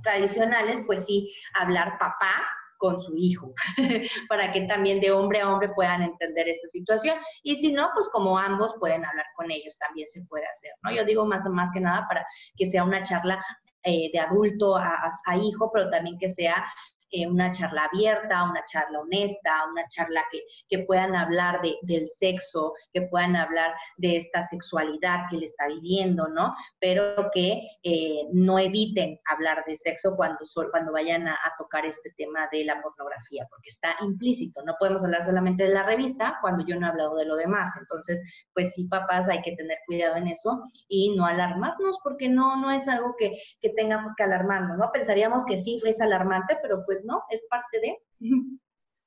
[0.02, 2.46] tradicionales, pues sí, hablar papá
[2.78, 3.52] con su hijo,
[4.28, 7.18] para que también de hombre a hombre puedan entender esta situación.
[7.42, 10.90] Y si no, pues como ambos pueden hablar con ellos, también se puede hacer, ¿no?
[10.90, 12.24] Yo digo más, más que nada para
[12.56, 13.44] que sea una charla
[13.82, 16.64] eh, de adulto a, hijo, pero también que sea
[17.10, 22.08] eh, una charla abierta, una charla honesta, una charla que, que puedan hablar de, del
[22.08, 26.54] sexo, que puedan hablar de esta sexualidad que le está viviendo, ¿no?
[26.80, 30.38] Pero que eh, no eviten hablar de sexo cuando,
[30.70, 34.62] cuando vayan a, tocar este tema de la pornografía, porque está implícito.
[34.64, 37.74] No podemos hablar solamente de la revista cuando yo no he hablado de lo demás.
[37.78, 38.22] Entonces,
[38.54, 42.70] pues sí, papás, hay que tener cuidado en eso y no alarmarnos, porque no, no
[42.70, 44.90] es algo que, que tengamos que alarmarnos, ¿no?
[44.92, 47.22] Pensaríamos que sí, es alarmante, pero pues ¿no?
[47.30, 47.98] Es parte de...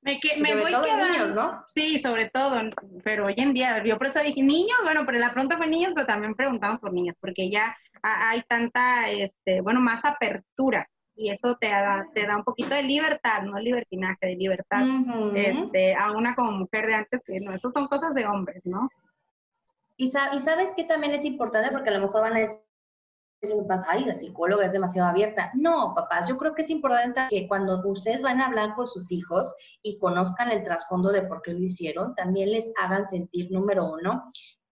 [0.02, 1.62] Me, que, me voy quedando, ¿no?
[1.66, 2.60] Sí, sobre todo,
[3.02, 5.92] pero hoy en día, yo por eso dije niños, bueno, pero la pregunta fue niños,
[5.94, 11.56] pero también preguntamos por niños, porque ya hay tanta, este, bueno, más apertura y eso
[11.56, 14.82] te da, te da un poquito de libertad, no libertinaje, de libertad,
[15.34, 18.88] este, a una como mujer de antes, que no, eso son cosas de hombres, ¿no?
[19.96, 22.58] Y, sabes que también es importante porque a lo mejor van a decir,
[23.88, 25.50] ay, la psicóloga es demasiado abierta.
[25.54, 29.10] No, papás, yo creo que es importante que cuando ustedes van a hablar con sus
[29.12, 29.52] hijos
[29.82, 34.24] y conozcan el trasfondo de por qué lo hicieron, también les hagan sentir, número uno,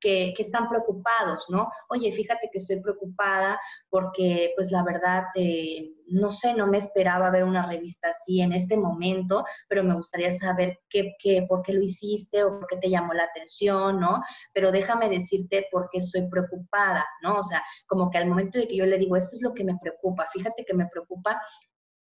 [0.02, 1.70] que, están preocupados, ¿no?
[1.88, 7.30] Oye, fíjate que estoy preocupada porque, pues la verdad, eh, no sé, no me esperaba
[7.30, 11.72] ver una revista así en este momento, pero me gustaría saber qué, qué, por qué
[11.72, 14.22] lo hiciste o por qué te llamó la atención, ¿no?
[14.52, 17.38] Pero déjame decirte por qué estoy preocupada, ¿no?
[17.38, 19.64] O sea, como que al momento de que yo le digo, esto es lo que
[19.64, 21.40] me preocupa, fíjate que me preocupa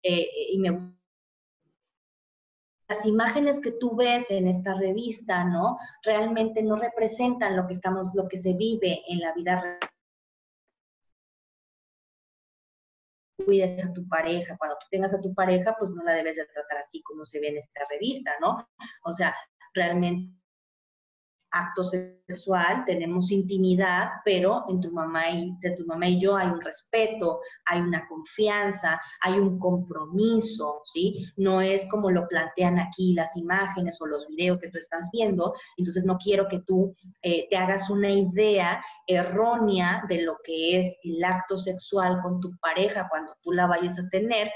[0.02, 0.98] eh, y me
[2.94, 5.78] las imágenes que tú ves en esta revista, ¿no?
[6.04, 9.80] Realmente no representan lo que estamos, lo que se vive en la vida real.
[13.46, 16.46] cuides a tu pareja, cuando tú tengas a tu pareja, pues no la debes de
[16.46, 18.70] tratar así como se ve en esta revista, ¿no?
[19.04, 19.36] O sea,
[19.74, 20.32] realmente
[21.54, 26.48] acto sexual, tenemos intimidad, pero en tu mamá y de tu mamá y yo hay
[26.48, 31.26] un respeto, hay una confianza, hay un compromiso, ¿sí?
[31.38, 35.54] No es como lo plantean aquí las imágenes o los videos que tú estás viendo,
[35.78, 40.98] entonces no quiero que tú eh, te hagas una idea errónea de lo que es
[41.04, 44.52] el acto sexual con tu pareja cuando tú la vayas a tener,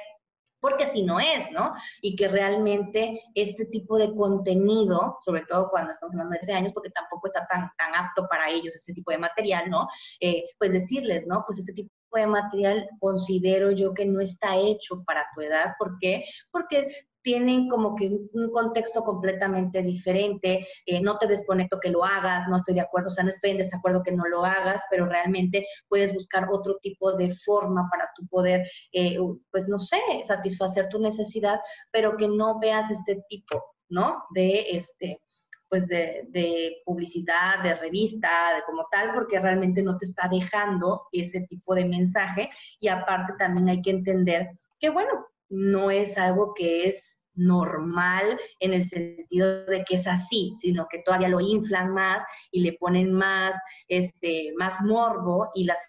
[0.60, 1.74] porque así no es, ¿no?
[2.02, 6.74] Y que realmente este tipo de contenido, sobre todo cuando estamos hablando de 13 años,
[6.74, 9.88] porque tampoco está tan, tan apto para ellos ese tipo de material, ¿no?
[10.20, 11.43] Eh, pues decirles, ¿no?
[11.46, 15.74] Pues este tipo de material considero yo que no está hecho para tu edad.
[15.78, 16.24] ¿Por qué?
[16.52, 16.88] Porque
[17.28, 22.56] tienen como que un contexto completamente diferente, eh, no te desconecto que lo hagas, no
[22.56, 25.67] estoy de acuerdo, o sea, no estoy en desacuerdo que no lo hagas, pero realmente
[25.89, 29.17] puedes buscar otro tipo de forma para tu poder, eh,
[29.52, 31.60] pues no sé, satisfacer tu necesidad,
[31.91, 34.24] pero que no veas este tipo, ¿no?
[34.34, 35.20] De este,
[35.69, 41.41] pues de, publicidad, de revista, de como tal, porque realmente no te está dejando ese
[41.41, 42.49] tipo de mensaje
[42.80, 44.49] y aparte también hay que entender
[44.80, 50.56] que, bueno, no es algo que es normal en el sentido de que es así,
[50.60, 53.56] sino que todavía lo inflan más y le ponen más,
[53.88, 55.80] este, más morbo y las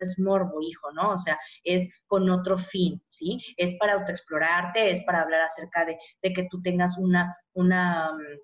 [0.00, 1.10] es morbo, hijo, ¿no?
[1.10, 3.40] O sea, es con otro fin, ¿sí?
[3.56, 8.38] Es para autoexplorarte, es para hablar acerca de, de que tú tengas una, una, mm,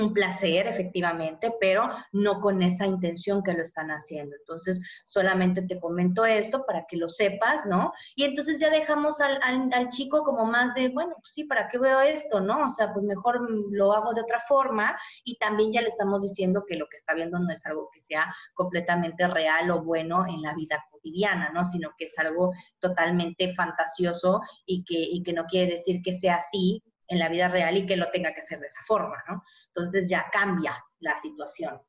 [0.00, 4.36] un placer, efectivamente, pero no con esa intención que lo están haciendo.
[4.36, 7.92] Entonces, solamente te comento esto para que lo sepas, ¿no?
[8.14, 11.78] Y entonces ya dejamos al, al, chico como más de, bueno, pues sí, ¿para qué
[11.78, 12.66] veo esto, no?
[12.66, 16.64] O sea, pues mejor lo hago de otra forma y también ya le estamos diciendo
[16.66, 20.42] que lo que está viendo no es algo que sea completamente real o bueno en
[20.42, 21.64] la vida cotidiana, ¿no?
[21.64, 26.36] Sino que es algo totalmente fantasioso y que, y que no quiere decir que sea
[26.36, 29.42] así, en la vida real y que lo tenga que hacer de esa forma, ¿no?
[29.74, 31.80] Entonces ya cambia la situación.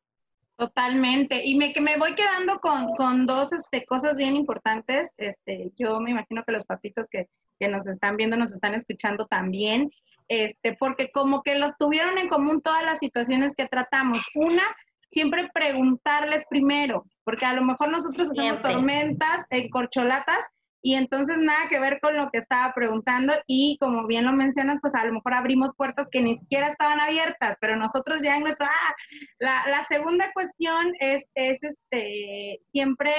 [0.58, 1.46] Totalmente.
[1.46, 5.14] Y me, que me voy quedando con, con dos este, cosas bien importantes.
[5.18, 7.30] Este, yo me imagino que los papitos que,
[7.60, 9.92] que nos están viendo, nos están escuchando también,
[10.28, 14.22] este, porque como que los tuvieron en común todas las situaciones que tratamos.
[14.34, 14.64] Una,
[15.08, 20.48] siempre preguntarles primero, porque a lo mejor nosotros hacemos tormentas, en corcholatas,
[20.82, 24.80] y entonces nada que ver con lo que estaba preguntando y como bien lo mencionas,
[24.82, 28.44] pues a lo mejor abrimos puertas que ni siquiera estaban abiertas, pero nosotros ya en
[28.44, 28.66] nuestro...
[28.66, 28.96] Ah,
[29.40, 33.14] la, segunda cuestión es, es este, siempre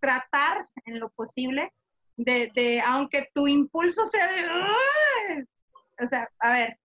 [0.00, 1.72] tratar en lo posible
[2.16, 5.46] de, de aunque tu impulso sea de...
[6.00, 6.78] o sea, a ver,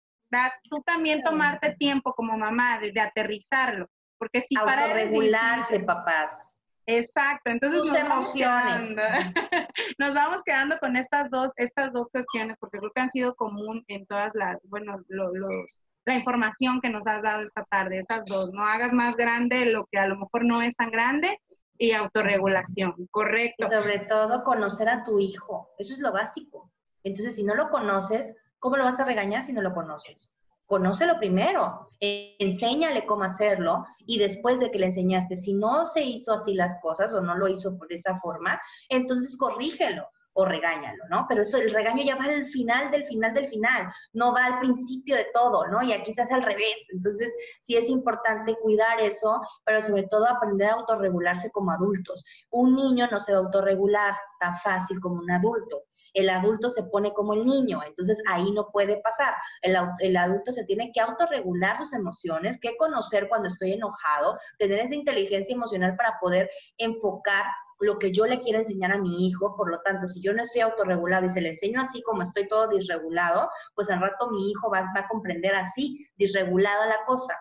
[0.70, 4.94] tú también tomarte tiempo como mamá de, aterrizarlo, porque si para...
[4.94, 6.57] regularse, papás
[6.90, 9.02] Exacto, entonces nos vamos, quedando,
[9.98, 13.84] nos vamos quedando con estas dos, estas dos cuestiones, porque creo que han sido común
[13.88, 18.54] en todas las, bueno, los, la información que nos has dado esta tarde, esas dos,
[18.54, 21.38] no hagas más grande lo que a lo mejor no es tan grande
[21.76, 23.66] y autorregulación, correcto.
[23.66, 26.72] Y sobre todo conocer a tu hijo, eso es lo básico.
[27.02, 30.30] Entonces, si no lo conoces, ¿cómo lo vas a regañar si no lo conoces?
[30.68, 36.32] Conócelo primero, enséñale cómo hacerlo y después de que le enseñaste, si no se hizo
[36.32, 40.06] así las cosas o no lo hizo de esa forma, entonces corrígelo
[40.38, 41.26] o regáñalo, ¿no?
[41.28, 44.60] Pero eso, el regaño ya va al final del final del final, no va al
[44.60, 45.82] principio de todo, ¿no?
[45.82, 46.86] Y aquí se hace al revés.
[46.92, 52.24] Entonces, sí es importante cuidar eso, pero sobre todo aprender a autorregularse como adultos.
[52.50, 55.82] Un niño no se va a autorregular tan fácil como un adulto
[56.14, 59.34] el adulto se pone como el niño, entonces ahí no puede pasar.
[59.62, 64.94] El, adulto se tiene que autorregular sus emociones, que conocer cuando estoy enojado, tener esa
[64.94, 67.44] inteligencia emocional para poder enfocar
[67.80, 70.42] lo que yo le quiero enseñar a mi hijo, por lo tanto, si yo no
[70.42, 74.50] estoy autorregulado y se le enseño así como estoy todo disregulado, pues al rato mi
[74.50, 77.34] hijo va, va a comprender así, disregulada la cosa.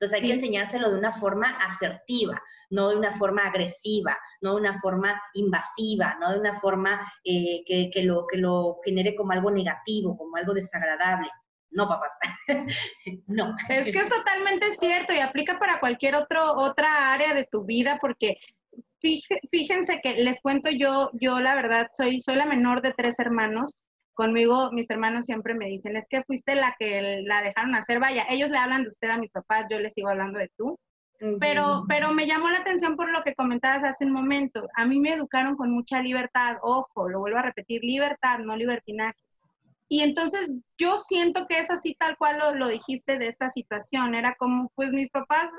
[0.00, 4.60] Entonces hay que enseñárselo de una forma asertiva, no de una forma agresiva, no de
[4.60, 9.32] una forma invasiva, no de una forma eh, que, que, lo, que lo genere como
[9.32, 11.28] algo negativo, como algo desagradable.
[11.70, 12.18] No, papás.
[13.26, 13.54] no.
[13.68, 17.98] Es que es totalmente cierto y aplica para cualquier otro, otra área de tu vida
[18.00, 18.38] porque
[19.00, 23.76] fíjense que les cuento yo, yo la verdad soy, soy la menor de tres hermanos.
[24.14, 28.00] Conmigo mis hermanos siempre me dicen, es que fuiste la que la dejaron hacer.
[28.00, 30.78] Vaya, ellos le hablan de usted a mis papás, yo les sigo hablando de tú.
[31.38, 34.66] Pero, pero me llamó la atención por lo que comentabas hace un momento.
[34.74, 39.18] A mí me educaron con mucha libertad, ojo, lo vuelvo a repetir, libertad, no libertinaje.
[39.86, 44.14] Y entonces yo siento que es así tal cual lo, lo, dijiste de esta situación.
[44.14, 45.50] Era como, pues mis papás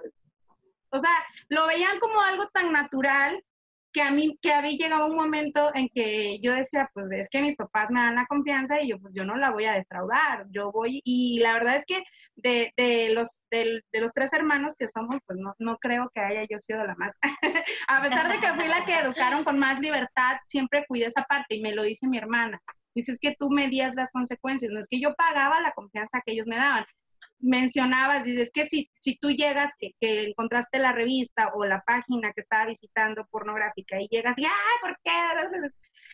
[0.91, 1.11] o sea,
[1.49, 3.43] lo veían como algo tan natural
[3.91, 7.41] que a mí, que había llegado un momento en que yo decía, pues es que
[7.41, 10.45] mis papás me dan la confianza y yo, pues yo no la voy a defraudar,
[10.49, 12.01] yo voy, y la verdad es que
[12.35, 16.45] de, de los, de, los tres hermanos que somos, pues no, no creo que haya
[16.49, 17.17] yo sido la más,
[17.87, 21.55] a pesar de que fui la que educaron con más libertad, siempre cuidé esa parte
[21.55, 22.59] y me lo dice mi hermana.
[22.93, 26.33] Dice, es que tú medías las consecuencias, no es que yo pagaba la confianza que
[26.33, 26.85] ellos me daban,
[27.39, 32.33] mencionabas, dices que si, si tú llegas, que, que, encontraste la revista o la página
[32.33, 34.51] que estaba visitando pornográfica y llegas y, ¡ay,
[34.81, 35.11] ¿por qué?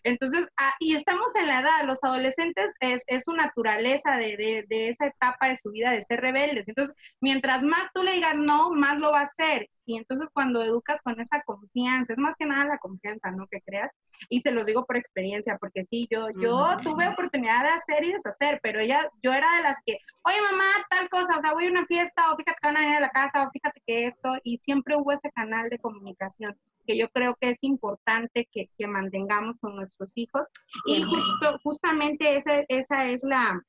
[0.08, 4.66] Entonces, ah, y estamos en la edad, los adolescentes es, es su naturaleza de, de,
[4.70, 6.66] de, esa etapa de su vida de ser rebeldes.
[6.66, 9.70] Entonces, mientras más tú le digas no, más lo va a hacer.
[9.86, 13.48] Y entonces cuando educas con esa confianza, es más que nada la confianza, ¿no?
[13.48, 13.92] Que creas.
[14.30, 18.14] Y se los digo por experiencia, porque sí, yo, yo tuve oportunidad de hacer y
[18.14, 21.68] deshacer, pero ella, yo era de las que, oye mamá, tal cosa, o sea, voy
[21.68, 24.08] a una fiesta, o fíjate que van a venir a la casa, o fíjate que
[24.08, 26.58] esto, y siempre hubo ese canal de comunicación
[26.88, 30.48] que yo creo que es importante que, que mantengamos con nuestros hijos.
[30.88, 33.62] Y justo, justamente esa, esa es la,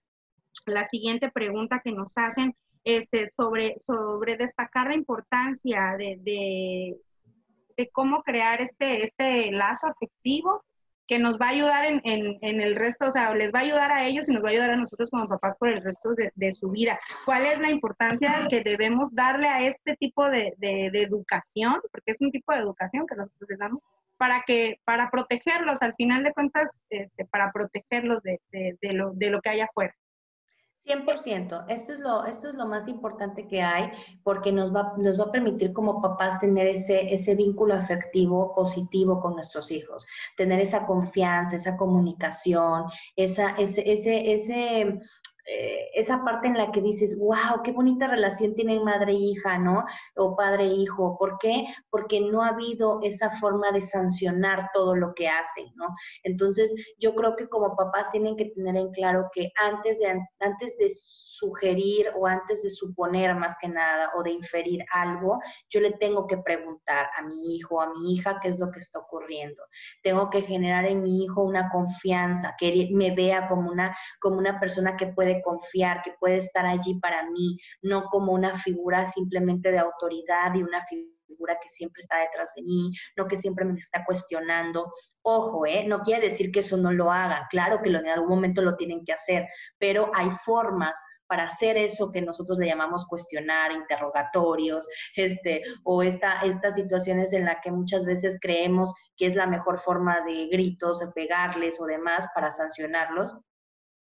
[0.66, 2.54] la siguiente pregunta que nos hacen
[2.84, 6.16] este, sobre, sobre destacar la importancia de,
[7.76, 10.64] de, cómo crear este, este lazo afectivo
[11.08, 13.90] que nos va a ayudar en, en, el resto, o sea, les va a ayudar
[13.90, 16.52] a ellos y nos va a ayudar a nosotros como papás por el resto de,
[16.52, 17.00] su vida.
[17.24, 21.80] ¿Cuál es la importancia que debemos darle a este tipo de, de, educación?
[21.90, 23.82] Porque es un tipo de educación que nosotros les damos
[24.18, 28.38] para que, para protegerlos, al final de cuentas, este, para protegerlos de,
[28.92, 29.94] lo, de lo que hay afuera.
[30.88, 31.66] 100%.
[31.68, 33.90] Esto es, lo, esto es lo más importante que hay
[34.24, 39.20] porque nos va, nos va a permitir como papás tener ese, ese vínculo afectivo positivo
[39.20, 42.84] con nuestros hijos, tener esa confianza, esa comunicación,
[43.16, 44.98] esa, ese, ese, ese
[45.50, 49.56] eh, esa parte en la que dices, wow, qué bonita relación tienen madre e hija,
[49.56, 49.82] ¿no?
[50.16, 51.16] O padre e hijo.
[51.18, 51.64] ¿Por qué?
[51.88, 55.86] Porque no ha habido esa forma de sancionar todo lo que hacen, ¿no?
[56.22, 60.76] Entonces, yo creo que como papás tienen que tener en claro que antes de, antes
[60.76, 60.90] de
[61.38, 65.40] sugerir o antes de suponer más que nada o de inferir algo,
[65.70, 68.80] yo le tengo que preguntar a mi hijo, a mi hija, qué es lo que
[68.80, 69.62] está ocurriendo.
[70.02, 74.60] Tengo que generar en mi hijo una confianza, que me vea como una, como una
[74.60, 79.70] persona que puede confiar, que puede estar allí para mí, no como una figura simplemente
[79.70, 83.78] de autoridad y una figura que siempre está detrás de mí, no que siempre me
[83.78, 84.92] está cuestionando.
[85.22, 85.84] Ojo, ¿eh?
[85.86, 89.04] no quiere decir que eso no lo haga, claro que en algún momento lo tienen
[89.04, 89.46] que hacer,
[89.78, 96.40] pero hay formas para hacer eso que nosotros le llamamos cuestionar, interrogatorios, este, o esta,
[96.40, 101.00] estas situaciones en las que muchas veces creemos que es la mejor forma de gritos,
[101.00, 103.36] de pegarles o demás para sancionarlos.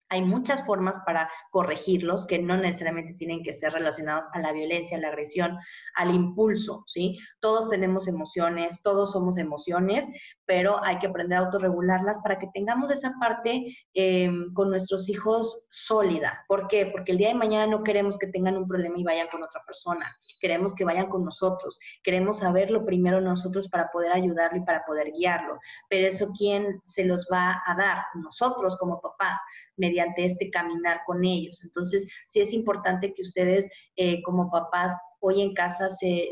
[0.09, 4.97] Hay muchas formas para corregirlos que no necesariamente tienen que ser relacionados a la violencia,
[4.97, 5.57] a la agresión,
[5.95, 7.17] al impulso, ¿sí?
[7.41, 10.07] Todos tenemos emociones, todos somos emociones,
[10.45, 15.67] pero hay que aprender a autorregularlas para que tengamos esa parte em, con nuestros hijos
[15.69, 16.45] sólida.
[16.47, 16.85] ¿Por qué?
[16.85, 19.61] Porque el día de mañana no queremos que tengan un problema y vayan con otra
[19.65, 20.15] persona.
[20.39, 21.77] Queremos que vayan con nosotros.
[22.03, 25.59] Queremos saberlo primero nosotros para poder ayudarlo y para poder guiarlo.
[25.89, 27.97] Pero eso, ¿quién se los va a dar?
[28.15, 29.39] Nosotros como papás
[29.75, 31.61] mediante este caminar con ellos.
[31.63, 36.31] Entonces, sí es importante que ustedes eh, como papás hoy en casa se,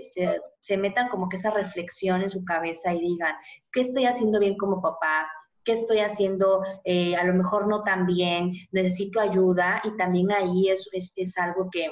[0.62, 3.34] se, metan como que esa reflexión en su cabeza y digan,
[3.72, 5.28] ¿qué estoy haciendo bien como papá?
[5.64, 8.54] ¿Qué estoy haciendo eh, a lo mejor no tan bien?
[8.72, 11.90] Necesito ayuda y también ahí es, es algo que,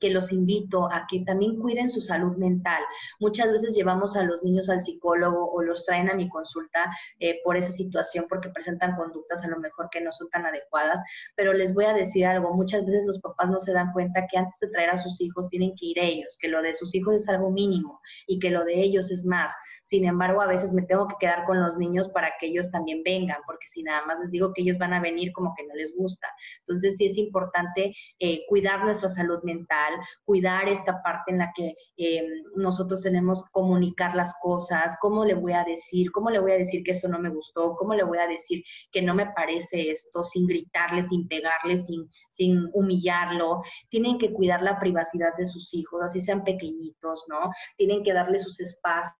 [0.00, 2.82] que los invito a que también cuiden su salud mental.
[3.20, 7.40] Muchas veces llevamos a los niños al psicólogo o los traen a mi consulta eh,
[7.44, 11.00] por esa situación porque presentan conductas a lo mejor que no son tan adecuadas,
[11.36, 14.38] pero les voy a decir algo, muchas veces los papás no se dan cuenta que
[14.38, 17.16] antes de traer a sus hijos tienen que ir ellos, que lo de sus hijos
[17.16, 19.52] es algo mínimo y que lo de ellos es más.
[19.82, 23.02] Sin embargo, a veces me tengo que quedar con los niños para que ellos también
[23.04, 25.74] vengan, porque si nada más les digo que ellos van a venir como que no
[25.74, 26.28] les gusta.
[26.60, 29.89] Entonces sí es importante eh, cuidar nuestra salud mental
[30.24, 32.24] cuidar esta parte en la que em,
[32.56, 36.82] nosotros tenemos comunicar las cosas, cómo le voy a decir, cómo le voy a decir
[36.82, 38.62] que eso no me gustó, cómo le voy a decir
[38.92, 43.62] que no me parece esto, sin gritarle, sin pegarle, sin, sin humillarlo.
[43.88, 47.50] Tienen que cuidar la privacidad de sus hijos, así sean pequeñitos, ¿no?
[47.76, 49.19] Tienen que darle sus espacios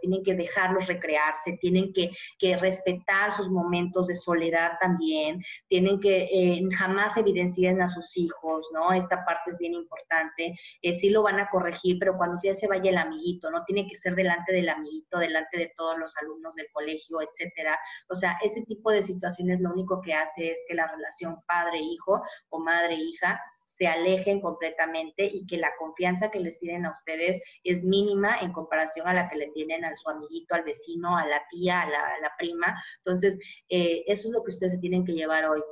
[0.00, 2.10] tienen que dejarlos recrearse, tienen que,
[2.58, 8.92] respetar sus momentos de soledad también, tienen que eh, jamás evidencien a sus hijos, ¿no?
[8.92, 10.54] Esta parte es bien importante.
[10.82, 13.64] Eh, sí lo van a corregir, pero cuando ya se vaya el amiguito, ¿no?
[13.64, 17.78] Tiene que ser delante del amiguito, delante de todos los alumnos del colegio, etcétera.
[18.08, 22.22] O sea, ese tipo de situaciones lo único que hace es que la relación padre-hijo
[22.48, 23.40] o madre-hija
[23.70, 28.52] se alejen completamente y que la confianza que les tienen a ustedes es mínima en
[28.52, 31.88] comparación a la que le tienen a su amiguito, al vecino, a la tía, a
[31.88, 32.82] la, prima.
[32.98, 35.62] Entonces, eh, eso es lo que ustedes se tienen que llevar hoy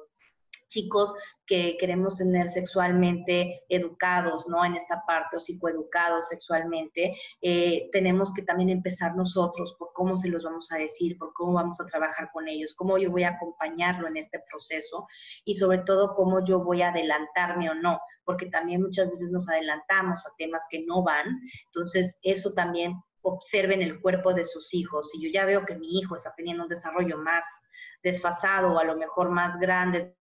[0.68, 1.14] chicos
[1.48, 4.64] que queremos tener sexualmente educados, ¿no?
[4.64, 10.28] En esta parte, o psicoeducados sexualmente, eh, tenemos que también empezar nosotros por cómo se
[10.28, 13.30] los vamos a decir, por cómo vamos a trabajar con ellos, cómo yo voy a
[13.30, 15.08] acompañarlo en este proceso
[15.44, 19.48] y sobre todo cómo yo voy a adelantarme o no, porque también muchas veces nos
[19.48, 21.26] adelantamos a temas que no van,
[21.66, 22.92] entonces eso también
[23.22, 25.10] observen el cuerpo de sus hijos.
[25.10, 27.44] Si yo ya veo que mi hijo está teniendo un desarrollo más
[28.02, 30.17] desfasado o a lo mejor más grande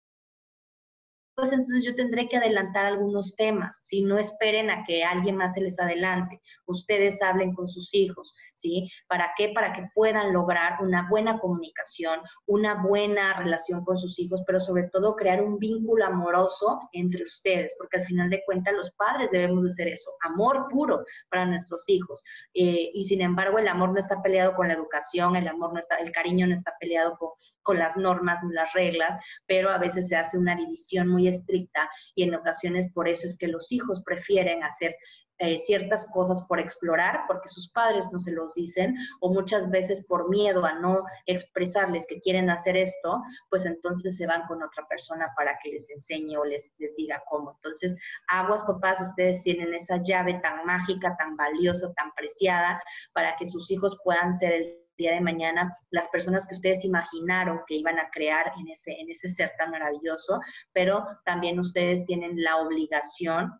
[1.37, 5.53] pues entonces yo tendré que adelantar algunos temas, si no esperen a que alguien más
[5.53, 8.89] se les adelante, ustedes hablen con sus hijos, ¿sí?
[9.07, 9.51] ¿Para qué?
[9.53, 14.89] Para que puedan lograr una buena comunicación, una buena relación con sus hijos, pero sobre
[14.89, 19.63] todo crear un vínculo amoroso entre ustedes, porque al final de cuentas los padres debemos
[19.63, 22.23] de ser eso, amor puro para nuestros hijos.
[22.55, 25.79] Eh, y sin embargo el amor no está peleado con la educación, el amor no
[25.79, 27.29] está, el cariño no está peleado con,
[27.61, 29.15] con las normas las reglas,
[29.45, 33.37] pero a veces se hace una división muy estricta y en ocasiones por eso es
[33.37, 34.95] que los hijos prefieren hacer
[35.39, 40.03] eh, ciertas cosas por explorar porque sus padres no se los dicen o muchas veces
[40.07, 43.21] por miedo a no expresarles que quieren hacer esto,
[43.51, 47.21] pues entonces se van con otra persona para que les enseñe o les, les diga
[47.29, 47.51] cómo.
[47.51, 47.95] Entonces,
[48.29, 52.81] aguas papás, ustedes tienen esa llave tan mágica, tan valiosa, tan preciada
[53.13, 57.61] para que sus hijos puedan ser el día de mañana las personas que ustedes imaginaron
[57.67, 60.39] que iban a crear en ese, en ese ser tan maravilloso,
[60.73, 63.51] pero también ustedes tienen la obligación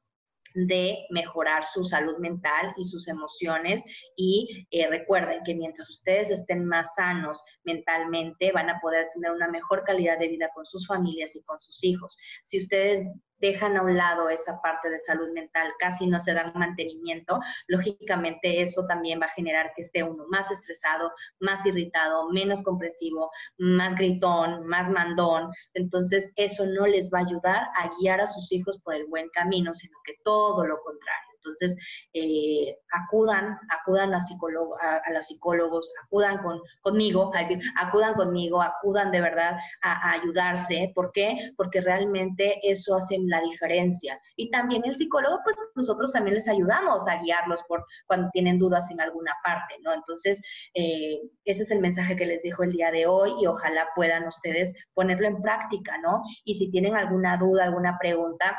[0.66, 3.84] de mejorar su salud mental y sus emociones
[4.16, 9.50] y eh, recuerden que mientras ustedes estén más sanos mentalmente van a poder tener una
[9.50, 12.18] mejor calidad de vida con sus familias y con sus hijos.
[12.44, 13.04] Si ustedes
[13.40, 18.62] dejan a un lado esa parte de salud mental, casi no se dan mantenimiento, lógicamente
[18.62, 23.96] eso también va a generar que esté uno más estresado, más irritado, menos comprensivo, más
[23.96, 25.52] gritón, más mandón.
[25.74, 29.30] Entonces eso no les va a ayudar a guiar a sus hijos por el buen
[29.30, 31.27] camino, sino que todo lo contrario.
[31.48, 31.76] Entonces,
[32.14, 39.12] eh, acudan, acudan a, a, los psicólogos, acudan con, conmigo, a decir, acudan conmigo, acudan
[39.12, 40.92] de verdad a, ayudarse.
[40.96, 41.52] ¿Por qué?
[41.56, 44.20] Porque realmente eso hace la diferencia.
[44.36, 48.90] Y también el psicólogo, pues nosotros también les ayudamos a guiarlos por cuando tienen dudas
[48.92, 49.94] en alguna parte, ¿no?
[49.94, 50.42] Entonces,
[50.74, 54.28] eh, ese es el mensaje que les dejo el día de hoy y ojalá puedan
[54.28, 56.22] ustedes ponerlo en práctica, ¿no?
[56.44, 58.58] Y si tienen alguna duda, alguna pregunta,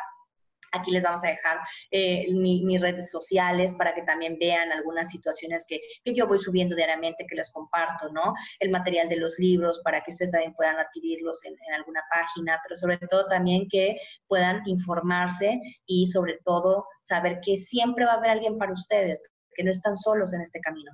[0.72, 1.58] Aquí les vamos a dejar
[1.90, 7.26] eh, mis redes sociales para que también vean algunas situaciones que, yo voy subiendo diariamente,
[7.28, 8.34] que les comparto, ¿no?
[8.60, 12.60] El material de los libros para que ustedes también puedan adquirirlos en, en alguna página,
[12.64, 13.96] pero sobre todo también que
[14.26, 19.20] puedan informarse y sobre todo saber que siempre va a haber alguien para ustedes,
[19.54, 20.92] que no están solos en este camino.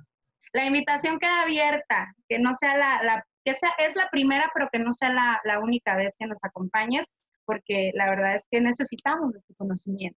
[0.53, 4.69] La invitación queda abierta, que no sea la, la que sea, es la primera, pero
[4.71, 7.05] que no sea la, la única vez que nos acompañes
[7.45, 10.19] porque la verdad es que necesitamos este conocimiento.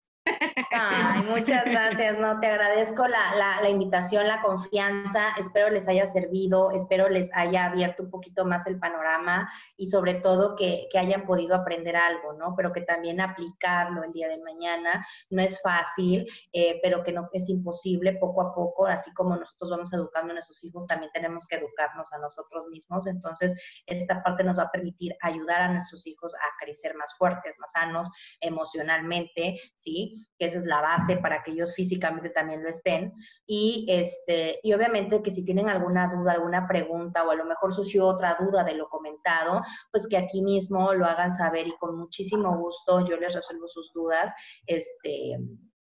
[0.72, 6.72] Ay, muchas gracias, no, te agradezco la, la, invitación, la confianza, espero les haya servido,
[6.72, 11.26] espero les haya abierto un poquito más el panorama y sobre todo que, que, hayan
[11.26, 12.56] podido aprender algo, ¿no?
[12.58, 17.30] Pero que también aplicarlo el día de mañana no es fácil, eh, pero que no
[17.32, 21.46] es imposible poco a poco, así como nosotros vamos educando a nuestros hijos, también tenemos
[21.48, 23.54] que educarnos a nosotros mismos, entonces
[23.86, 27.72] esta parte nos va a permitir ayudar a nuestros hijos a crecer más fuertes, más
[27.72, 28.10] sanos
[28.42, 30.15] emocionalmente, ¿sí?
[30.38, 33.14] Que eso es la base para que ellos físicamente también lo estén.
[33.46, 37.74] Y, este, y obviamente que si tienen alguna duda, alguna pregunta o a lo mejor
[37.74, 39.62] surgió otra duda de lo comentado,
[39.92, 43.92] pues que aquí mismo lo hagan saber y con muchísimo gusto yo les resuelvo sus
[43.94, 44.32] dudas.
[44.66, 45.38] Este,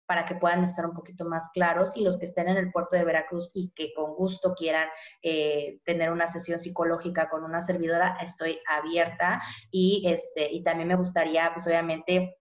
[0.07, 2.97] para que puedan estar un poquito más claros y los que estén en el puerto
[2.97, 4.89] de Veracruz y que con gusto quieran
[5.23, 10.97] eh, tener una sesión psicológica con una servidora, estoy abierta y, este, y también me
[10.97, 12.39] gustaría, pues obviamente,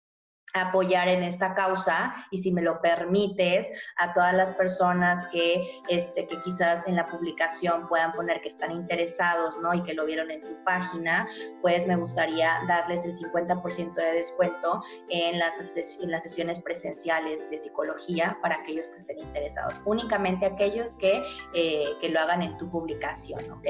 [0.61, 6.27] apoyar en esta causa y si me lo permites a todas las personas que este
[6.27, 10.31] que quizás en la publicación puedan poner que están interesados no y que lo vieron
[10.31, 11.27] en tu página
[11.61, 15.55] pues me gustaría darles el 50% de descuento en las
[16.01, 21.85] en las sesiones presenciales de psicología para aquellos que estén interesados únicamente aquellos que, eh,
[22.01, 23.65] que lo hagan en tu publicación ¿ok?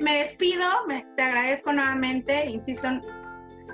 [0.00, 0.64] me despido,
[1.16, 2.88] te agradezco nuevamente, insisto,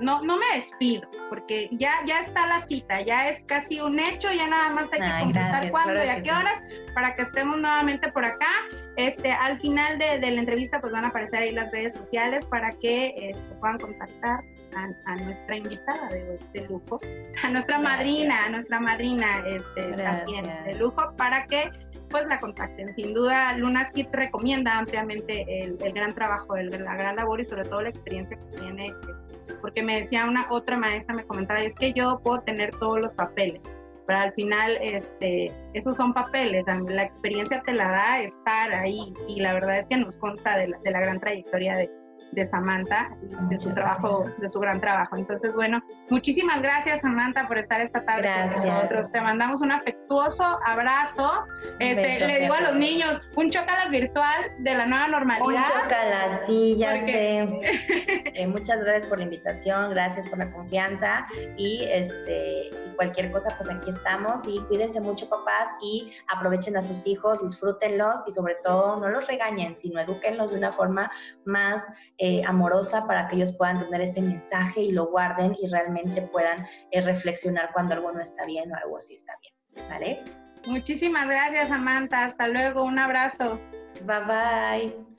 [0.00, 4.32] no, no me despido, porque ya, ya está la cita, ya es casi un hecho,
[4.32, 6.62] ya nada más hay que completar cuándo y a qué horas
[6.94, 8.48] para que estemos nuevamente por acá.
[8.96, 12.70] Este, al final de, la entrevista pues van a aparecer ahí las redes sociales para
[12.70, 14.44] que este, puedan contactar
[14.76, 17.00] a, nuestra invitada de, lujo,
[17.42, 21.70] a nuestra madrina, a nuestra madrina este, también de lujo, para que
[22.08, 22.92] pues la contacten.
[22.92, 27.62] Sin duda, Lunas Kids recomienda ampliamente el, gran trabajo, el, la gran labor y sobre
[27.62, 31.76] todo la experiencia que tiene, este, porque me decía una otra maestra, me comentaba, es
[31.76, 33.70] que yo puedo tener todos los papeles,
[34.06, 39.40] pero al final este, esos son papeles, la experiencia te la da estar ahí y
[39.40, 41.99] la verdad es que nos consta de la gran trayectoria de,
[42.32, 43.10] de Samantha,
[43.48, 45.16] de su trabajo, de su gran trabajo.
[45.16, 49.12] Entonces, bueno, muchísimas gracias Samantha por estar esta tarde con nosotros.
[49.12, 51.46] Te mandamos un afectuoso abrazo.
[51.78, 55.64] Este, le digo a los niños, un chocalas virtual de la nueva normalidad.
[55.74, 61.26] Un chocalas, sí, ya eh, muchas gracias por la invitación, gracias por la confianza
[61.56, 66.82] y este y cualquier cosa, pues aquí estamos y cuídense mucho papás y aprovechen a
[66.82, 71.10] sus hijos, disfrútenlos y sobre todo no los regañen, sino eduquenlos de una forma
[71.44, 71.82] más
[72.22, 76.66] eh, amorosa para que ellos puedan tener ese mensaje y lo guarden y realmente puedan
[76.90, 79.88] eh, reflexionar cuando algo no está bien o algo sí está bien.
[79.88, 80.22] ¿Vale?
[80.66, 82.24] Muchísimas gracias, Samantha.
[82.24, 82.84] Hasta luego.
[82.84, 83.58] Un abrazo.
[84.04, 85.10] Bye bye.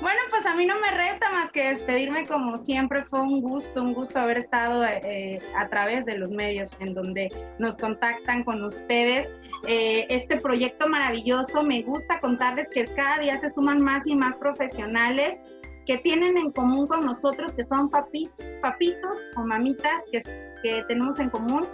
[0.00, 3.04] Bueno, pues a mí no me resta más que despedirme como siempre.
[3.04, 7.30] Fue un gusto, un gusto haber estado eh, a través de los medios en donde
[7.58, 9.30] nos contactan con ustedes.
[9.66, 11.62] Eh, este proyecto maravilloso.
[11.62, 15.42] Me gusta contarles que cada día se suman más y más profesionales
[15.86, 20.18] que tienen en común con nosotros, que son papitos o mamitas que,
[20.62, 21.66] que tenemos en común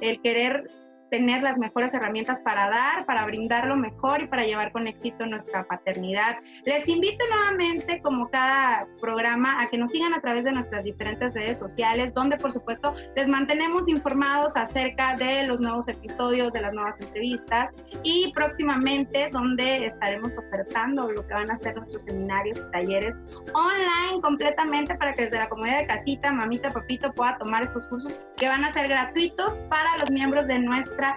[0.00, 0.68] el querer
[1.10, 5.26] tener las mejores herramientas para dar, para brindar lo mejor y para llevar con éxito
[5.26, 6.38] nuestra paternidad.
[6.64, 11.34] Les invito nuevamente, como cada programa, a que nos sigan a través de nuestras diferentes
[11.34, 16.72] redes sociales, donde por supuesto les mantenemos informados acerca de los nuevos episodios, de las
[16.72, 17.70] nuevas entrevistas
[18.02, 23.18] y próximamente donde estaremos ofertando lo que van a ser nuestros seminarios y talleres
[23.54, 28.16] online completamente para que desde la comunidad de casita, mamita, papito pueda tomar esos cursos
[28.36, 30.58] que van a ser gratuitos para los miembros de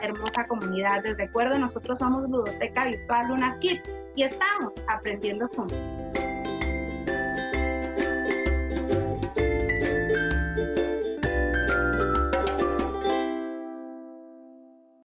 [0.01, 1.03] hermosa comunidad.
[1.03, 5.77] Les recuerdo, nosotros somos Ludoteca Virtual Lunas Kids y estamos aprendiendo juntos.